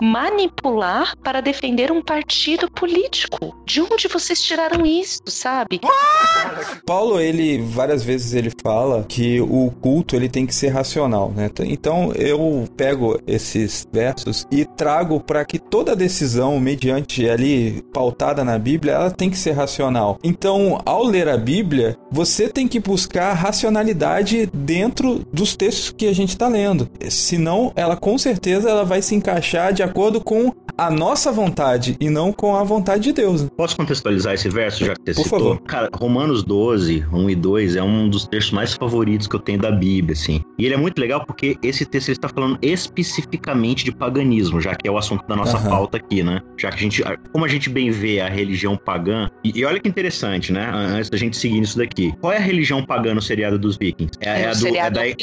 [0.00, 3.56] manipular para defender um partido político.
[3.64, 5.80] De onde vocês tiraram isso, sabe?
[6.86, 11.50] Paulo, ele várias vezes ele fala que o culto ele tem que ser racional, né?
[11.60, 18.58] Então eu pego esses versos e trago para que toda decisão mediante ali pautada na
[18.58, 20.18] Bíblia, ela tem que ser racional.
[20.22, 26.14] Então, ao ler a Bíblia, você tem que buscar racionalidade dentro dos textos que a
[26.14, 26.88] gente está lendo.
[27.08, 32.10] Senão, ela com certeza ela vai se encaixar de acordo com a nossa vontade e
[32.10, 33.42] não com a vontade de Deus.
[33.42, 33.48] né?
[33.56, 35.38] Posso contextualizar esse verso, já que você Por citou?
[35.38, 35.60] favor.
[35.62, 39.58] Cara, Romanos 12, 1 e 2 é um dos textos mais favoritos que eu tenho
[39.60, 40.42] da Bíblia, assim.
[40.58, 44.88] E ele é muito legal porque esse texto está falando especificamente de paganismo, já que
[44.88, 45.68] é o assunto da nossa Aham.
[45.70, 46.40] pauta aqui, né?
[46.56, 47.02] Já que a gente,
[47.32, 50.70] como a gente bem vê a religião pagã, e, e olha que interessante, né?
[50.72, 52.12] Antes da gente seguir nisso daqui.
[52.20, 54.12] Qual é a religião pagã no seriado dos vikings?
[54.20, 55.14] É, é o a do, é da- é.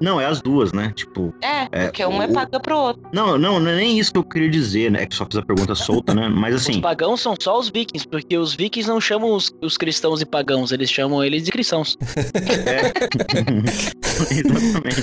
[0.00, 0.92] Não, é as duas, né?
[0.94, 3.02] Tipo, É, É, porque um é o- paga pro outro.
[3.12, 5.02] não, não, não é nem isso que eu queria dizer, né?
[5.02, 6.28] É que só fiz a pergunta solta, né?
[6.28, 9.76] Mas Os assim, pagãos são só os vikings, porque os vikings não chamam os, os
[9.76, 11.96] cristãos de pagãos, eles chamam eles de cristãos.
[14.30, 15.02] Exatamente.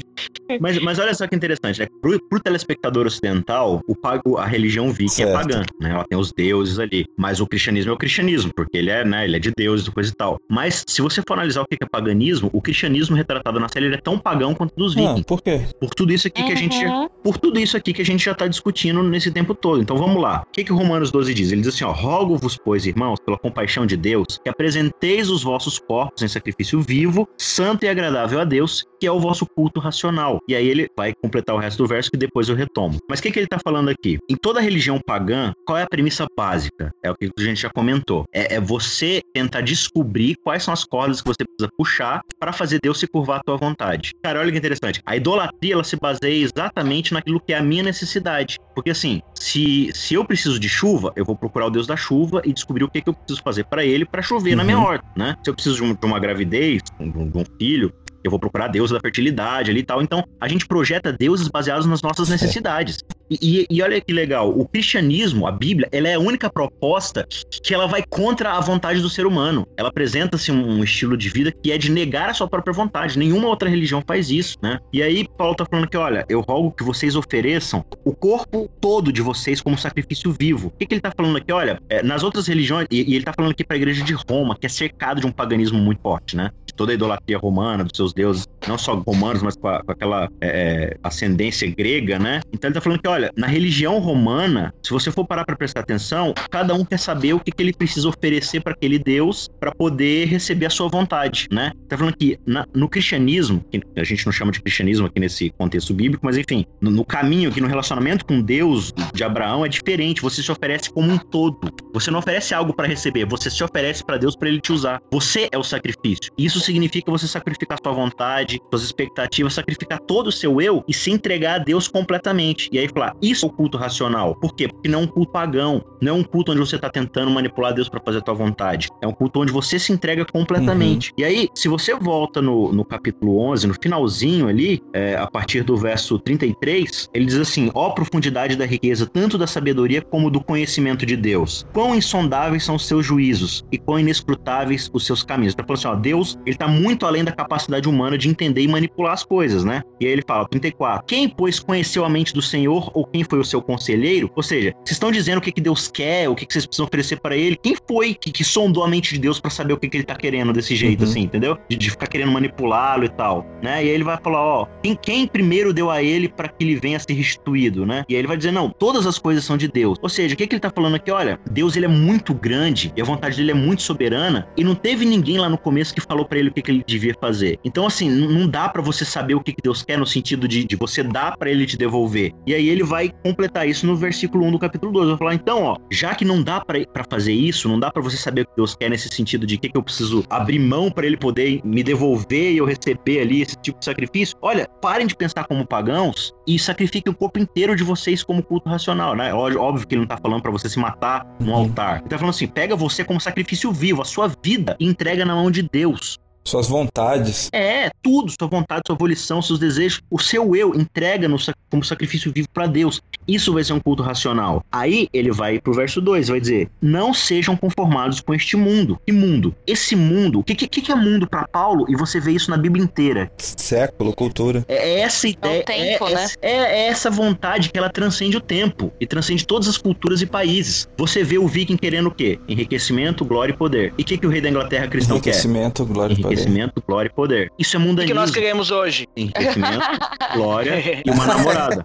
[0.59, 1.87] Mas, mas olha só que interessante, né?
[2.01, 5.29] Pro, pro telespectador ocidental, o, pag- a religião viking Certo.
[5.29, 5.91] é pagã, né?
[5.91, 7.05] Ela tem os deuses ali.
[7.17, 9.25] Mas o cristianismo é o cristianismo, porque ele é, né?
[9.25, 10.39] Ele é de deuses e coisa e tal.
[10.49, 13.95] Mas se você for analisar o que é paganismo, o cristianismo retratado na série ele
[13.95, 15.23] é tão pagão quanto dos Ah, vikings.
[15.25, 15.61] por quê?
[15.79, 17.07] Por tudo isso aqui que a gente já Uhum.
[17.23, 19.81] por tudo isso aqui que a gente já está discutindo nesse tempo todo.
[19.81, 20.43] Então vamos lá.
[20.47, 21.51] O que, que o Romanos 12 diz?
[21.51, 25.77] Ele diz assim: ó, rogo-vos, pois, irmãos, pela compaixão de Deus, que apresenteis os vossos
[25.79, 30.39] corpos em sacrifício vivo, santo e agradável a Deus, que é o vosso culto racional.
[30.47, 32.97] E aí ele vai completar o resto do verso que depois eu retomo.
[33.09, 34.17] Mas o que, que ele está falando aqui?
[34.29, 36.91] Em toda religião pagã, qual é a premissa básica?
[37.03, 38.25] É o que a gente já comentou.
[38.33, 42.79] É, é você tentar descobrir quais são as cordas que você precisa puxar para fazer
[42.81, 44.11] Deus se curvar à tua vontade.
[44.23, 45.01] Cara, olha que interessante.
[45.05, 48.57] A idolatria ela se baseia exatamente naquilo que é a minha necessidade.
[48.75, 52.41] Porque assim, se, se eu preciso de chuva, eu vou procurar o Deus da chuva
[52.45, 54.83] e descobrir o que, que eu preciso fazer para ele para chover na minha Uhum.
[54.85, 55.35] horta, né?
[55.43, 57.91] Se eu preciso de, um- de uma gravidez, de um, de um filho,
[58.23, 60.01] eu vou procurar Deus da fertilidade ali e tal.
[60.01, 62.99] Então, a gente projeta deuses baseados nas nossas necessidades.
[63.29, 67.27] E, e- olha que legal, o cristianismo, a Bíblia, ela é a única proposta
[67.63, 69.67] que ela vai contra a vontade do ser humano.
[69.77, 73.17] Ela apresenta-se um, um estilo de vida que é de negar a sua própria vontade.
[73.19, 74.79] Nenhuma outra religião faz isso, né?
[74.91, 79.11] E aí, Paulo tá falando que, olha, eu rogo que vocês ofereçam o corpo todo
[79.11, 80.67] de vocês como sacrifício vivo.
[80.67, 81.51] O que, que ele tá falando aqui?
[81.51, 84.55] Olha, é, nas outras religiões, e, e ele tá falando aqui pra igreja de Roma,
[84.59, 86.49] que é cercado de um paganismo muito forte, né?
[86.65, 89.91] De toda a idolatria romana, dos seus deuses, não só romanos, mas com, a- com
[89.91, 92.41] aquela é, ascendência grega, né?
[92.53, 95.55] Então ele tá falando que, olha, olha, na religião romana, se você for parar para
[95.55, 99.49] prestar atenção, cada um quer saber o que, que ele precisa oferecer para aquele Deus
[99.59, 101.71] para poder receber a sua vontade, né?
[101.87, 105.49] Tá falando que na, no cristianismo, que a gente não chama de cristianismo aqui nesse
[105.51, 109.69] contexto bíblico, mas enfim, no, no caminho aqui no relacionamento com Deus de Abraão é
[109.69, 110.21] diferente.
[110.21, 111.59] Você se oferece como um todo.
[111.93, 115.01] Você não oferece algo para receber, você se oferece para Deus para ele te usar.
[115.11, 116.31] Você é o sacrifício.
[116.37, 121.11] Isso significa você sacrificar sua vontade, suas expectativas, sacrificar todo o seu eu e se
[121.11, 122.69] entregar a Deus completamente.
[122.71, 124.35] E aí falar, isso é o culto racional.
[124.35, 124.67] Por quê?
[124.67, 127.73] Porque não é um culto pagão, não é um culto onde você está tentando manipular
[127.73, 128.87] Deus para fazer a tua vontade.
[129.01, 131.09] É um culto onde você se entrega completamente.
[131.09, 131.15] Uhum.
[131.17, 135.63] E aí, se você volta no, no capítulo 11, no finalzinho ali, é, a partir
[135.63, 140.41] do verso 33, ele diz assim: ó profundidade da riqueza, tanto da sabedoria como do
[140.41, 141.65] conhecimento de Deus.
[141.73, 145.55] Quão insondáveis são os seus juízos e quão inescrutáveis os seus caminhos.
[145.55, 148.67] Tá falando assim, ó, Deus, ele tá muito além da capacidade humana de entender e
[148.67, 149.81] manipular as coisas, né?
[149.99, 153.39] E aí ele fala, 34, quem, pois, conheceu a mente do Senhor ou quem foi
[153.39, 154.29] o seu conselheiro?
[154.35, 156.85] Ou seja, vocês estão dizendo o que, que Deus quer, o que, que vocês precisam
[156.85, 157.55] oferecer para ele.
[157.55, 160.03] Quem foi que, que sondou a mente de Deus para saber o que, que ele
[160.03, 161.09] tá querendo desse jeito, uhum.
[161.09, 161.57] assim, entendeu?
[161.69, 163.83] De, de ficar querendo manipulá-lo e tal, né?
[163.83, 166.75] E aí ele vai falar, ó, quem, quem primeiro deu a ele para que ele
[166.75, 168.03] venha a ser restituído, né?
[168.09, 169.97] E aí ele vai dizer, não, todas as coisas são de Deus.
[170.01, 171.11] Ou seja, o que, que ele tá falando aqui?
[171.11, 174.75] Olha, Deus ele é muito grande e a vontade dele é muito soberana e não
[174.75, 177.59] teve ninguém lá no começo que falou para ele o que, que ele devia fazer.
[177.63, 180.63] Então, assim, não dá para você saber o que, que Deus quer no sentido de,
[180.63, 182.33] de você dar para ele te devolver.
[182.45, 185.09] E aí ele vai completar isso no versículo 1 do capítulo 2.
[185.09, 188.17] Vai falar, então, ó, já que não dá para fazer isso, não dá para você
[188.17, 191.05] saber o que Deus quer nesse sentido de que, que eu preciso abrir mão para
[191.05, 194.35] ele poder me devolver e eu receber ali esse tipo de sacrifício.
[194.41, 198.67] Olha, parem de pensar como pagãos e sacrifiquem o corpo inteiro de vocês como culto
[198.67, 199.31] racional, né?
[199.33, 201.99] Óbvio que ele não tá falando para você se matar no altar.
[201.99, 205.35] Ele tá falando assim: pega você como sacrifício vivo, a sua vida, e entrega na
[205.35, 206.17] mão de Deus.
[206.49, 207.47] Suas vontades.
[207.53, 211.37] É, tudo, sua vontade, sua volição, seus desejos, o seu eu entrega no,
[211.69, 212.99] como sacrifício vivo para Deus.
[213.27, 214.65] Isso vai ser um culto racional.
[214.71, 218.99] Aí ele vai pro verso 2, vai dizer: "Não sejam conformados com este mundo".
[219.05, 219.55] Que mundo?
[219.67, 221.85] Esse mundo, o que, que, que é mundo para Paulo?
[221.87, 223.31] E você vê isso na Bíblia inteira.
[223.37, 224.65] Século, cultura.
[224.67, 226.27] É, é essa ideia, é, tempo, é, né?
[226.41, 230.25] é, é, essa vontade que ela transcende o tempo e transcende todas as culturas e
[230.25, 230.89] países.
[230.97, 232.39] Você vê o viking querendo o quê?
[232.47, 233.93] Enriquecimento, glória e poder.
[233.99, 235.93] E o que, que o rei da Inglaterra cristão Enriquecimento, quer?
[235.93, 237.51] glória e poder enriquecimento, glória e poder.
[237.57, 238.03] Isso é mundanismo.
[238.03, 239.07] O que nós queremos hoje?
[239.15, 239.85] Enriquecimento,
[240.33, 241.83] glória e uma namorada.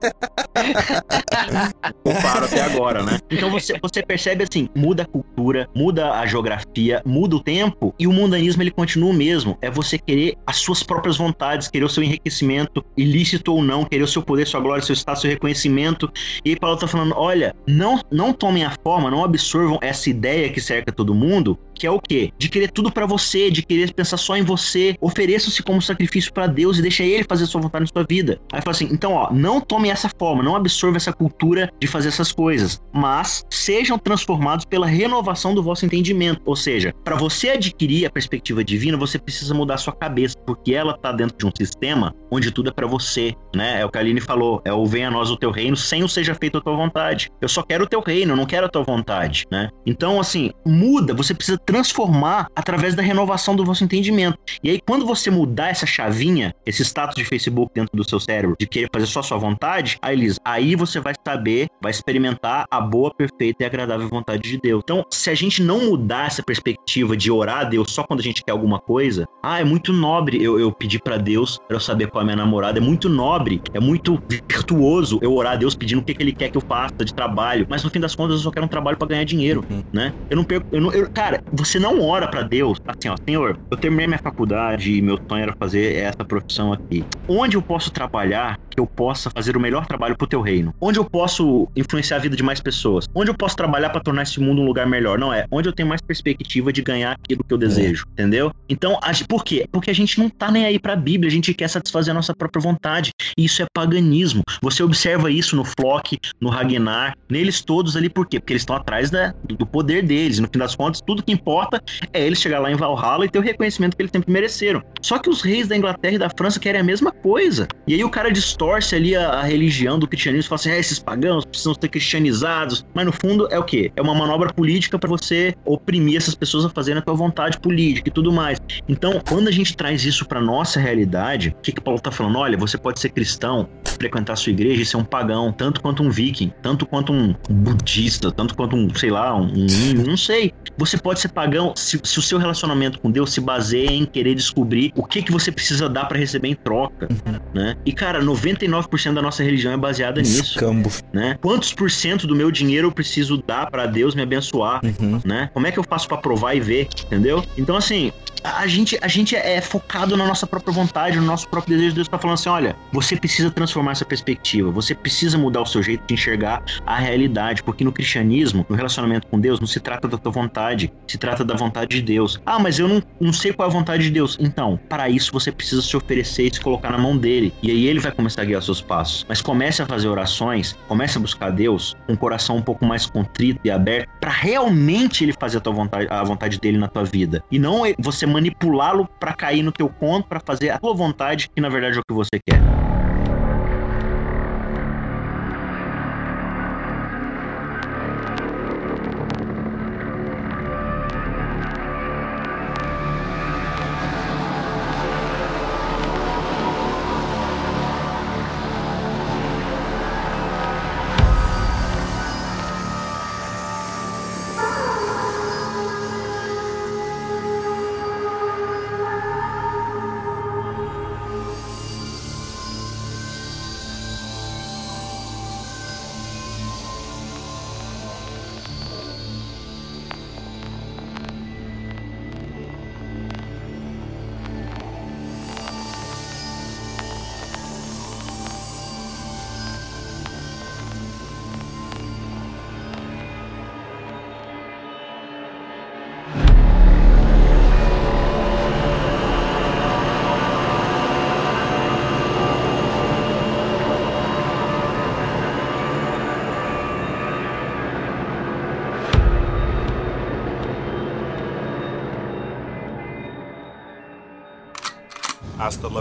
[2.05, 3.19] Eu paro até agora, né?
[3.31, 8.07] Então você, você percebe assim, muda a cultura, muda a geografia, muda o tempo e
[8.07, 9.59] o mundanismo ele continua o mesmo.
[9.61, 14.03] É você querer as suas próprias vontades, querer o seu enriquecimento, ilícito ou não, querer
[14.03, 16.11] o seu poder, sua glória, seu estado, seu reconhecimento.
[16.45, 20.49] E aí Paulo tá falando, olha, não, não tomem a forma, não absorvam essa ideia
[20.51, 22.33] que cerca todo mundo, que é o quê?
[22.39, 26.47] De querer tudo para você, de querer pensar só em você, ofereça-se como sacrifício para
[26.47, 28.41] Deus e deixa ele fazer a sua vontade na sua vida.
[28.53, 32.09] Aí fala assim: então, ó, não tome essa forma, não absorva essa cultura de fazer
[32.09, 36.41] essas coisas, mas sejam transformados pela renovação do vosso entendimento.
[36.45, 40.97] Ou seja, para você adquirir a perspectiva divina, você precisa mudar sua cabeça, porque ela
[40.97, 43.81] tá dentro de um sistema onde tudo é para você, né?
[43.81, 46.03] É o que a Aline falou: é o venha a nós o teu reino sem
[46.03, 47.31] o seja feito a tua vontade.
[47.41, 49.69] Eu só quero o teu reino, eu não quero a tua vontade, né?
[49.87, 54.24] Então, assim, muda, você precisa transformar através da renovação do vosso entendimento.
[54.63, 58.57] E aí, quando você mudar essa chavinha, esse status de Facebook dentro do seu cérebro,
[58.59, 62.65] de querer fazer só a sua vontade, aí, Liz, aí você vai saber, vai experimentar
[62.71, 64.83] a boa, perfeita e agradável vontade de Deus.
[64.85, 68.23] Então, se a gente não mudar essa perspectiva de orar a Deus só quando a
[68.23, 71.81] gente quer alguma coisa, ah, é muito nobre eu, eu pedir para Deus pra eu
[71.81, 74.19] saber qual é a minha namorada, é muito nobre, é muito
[74.49, 77.13] virtuoso eu orar a Deus pedindo o que, que ele quer que eu faça de
[77.13, 79.83] trabalho, mas no fim das contas eu só quero um trabalho para ganhar dinheiro, uhum.
[79.93, 80.13] né?
[80.31, 83.59] Eu não perco, eu não, eu, cara, você não ora para Deus assim, ó, Senhor,
[83.71, 87.05] eu terminei minha faculdade e meu sonho era fazer essa profissão aqui.
[87.29, 90.75] Onde eu posso trabalhar que eu possa fazer o melhor trabalho pro teu reino?
[90.81, 93.07] Onde eu posso influenciar a vida de mais pessoas?
[93.15, 95.19] Onde eu posso trabalhar para tornar esse mundo um lugar melhor?
[95.19, 98.13] Não é, onde eu tenho mais perspectiva de ganhar aquilo que eu desejo, é.
[98.13, 98.53] entendeu?
[98.69, 99.67] Então, a, por quê?
[99.71, 102.35] Porque a gente não tá nem aí pra Bíblia, a gente quer satisfazer a nossa
[102.35, 103.11] própria vontade.
[103.39, 104.43] E isso é paganismo.
[104.63, 108.39] Você observa isso no Flock, no Ragnar, neles todos ali, por quê?
[108.41, 110.39] Porque eles estão atrás da, do poder deles.
[110.39, 113.39] No fim das contas, tudo que importa é eles chegar lá em Valhalla e ter
[113.39, 114.83] o reconhecimento que eles sempre mereceram.
[115.03, 117.69] Só que os reis da Inglaterra e da França querem a mesma coisa.
[117.87, 120.99] E aí o cara distorce ali a, a religião do cristianismo, fala assim: ah, esses
[120.99, 122.85] pagãos precisam ser cristianizados.
[122.95, 123.93] Mas no fundo é o quê?
[123.97, 128.09] É uma manobra política para você oprimir essas pessoas a fazerem a tua vontade política
[128.09, 128.59] e tudo mais.
[128.89, 132.39] Então, quando a gente traz isso para nossa realidade, o que, que Paulo tá falando?
[132.39, 136.11] Olha, você pode ser cristão, frequentar sua igreja e ser um pagão, tanto quanto um
[136.11, 140.53] viking, tanto quanto um budista, tanto quanto um, sei lá, um, um não sei.
[140.77, 144.35] Você pode ser pagão se, se o seu relacionamento com Deus se baseia em querer
[144.35, 147.09] descobrir o que que você precisa dar pra receber em troca,
[147.55, 147.77] né?
[147.85, 150.91] E cara, 99% da nossa religião é baseada nisso, Escambo.
[151.13, 151.39] né?
[151.41, 155.21] Quantos por cento do meu dinheiro eu preciso dar pra Deus me abençoar, Uhum.
[155.25, 155.51] né?
[155.53, 157.45] Como é que eu faço pra provar e ver, entendeu?
[157.57, 161.77] Então assim, a gente, a gente é focado na nossa própria vontade, no nosso próprio
[161.77, 161.95] desejo.
[161.95, 165.83] Deus tá falando assim: olha, você precisa transformar essa perspectiva, você precisa mudar o seu
[165.83, 170.07] jeito de enxergar a realidade, porque no cristianismo, no relacionamento com Deus, não se trata
[170.09, 172.39] da tua vontade, se trata da vontade de Deus.
[172.45, 174.37] Ah, mas eu não, não sei qual é a vontade de Deus.
[174.41, 177.87] Então, para isso você precisa se oferecer e se colocar na mão dele, e aí
[177.87, 179.25] ele vai começar a guiar seus passos.
[179.29, 183.07] Mas comece a fazer orações, comece a buscar Deus com um coração um pouco mais
[183.07, 187.05] contrito e aberto, para realmente ele fazer a tua vontade, a vontade dele na tua
[187.05, 191.51] vida, e não você manipulá-lo para cair no teu conto, para fazer a tua vontade,
[191.55, 192.94] que na verdade é o que você quer.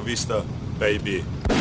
[0.04, 0.44] Vista,
[0.78, 1.53] baby.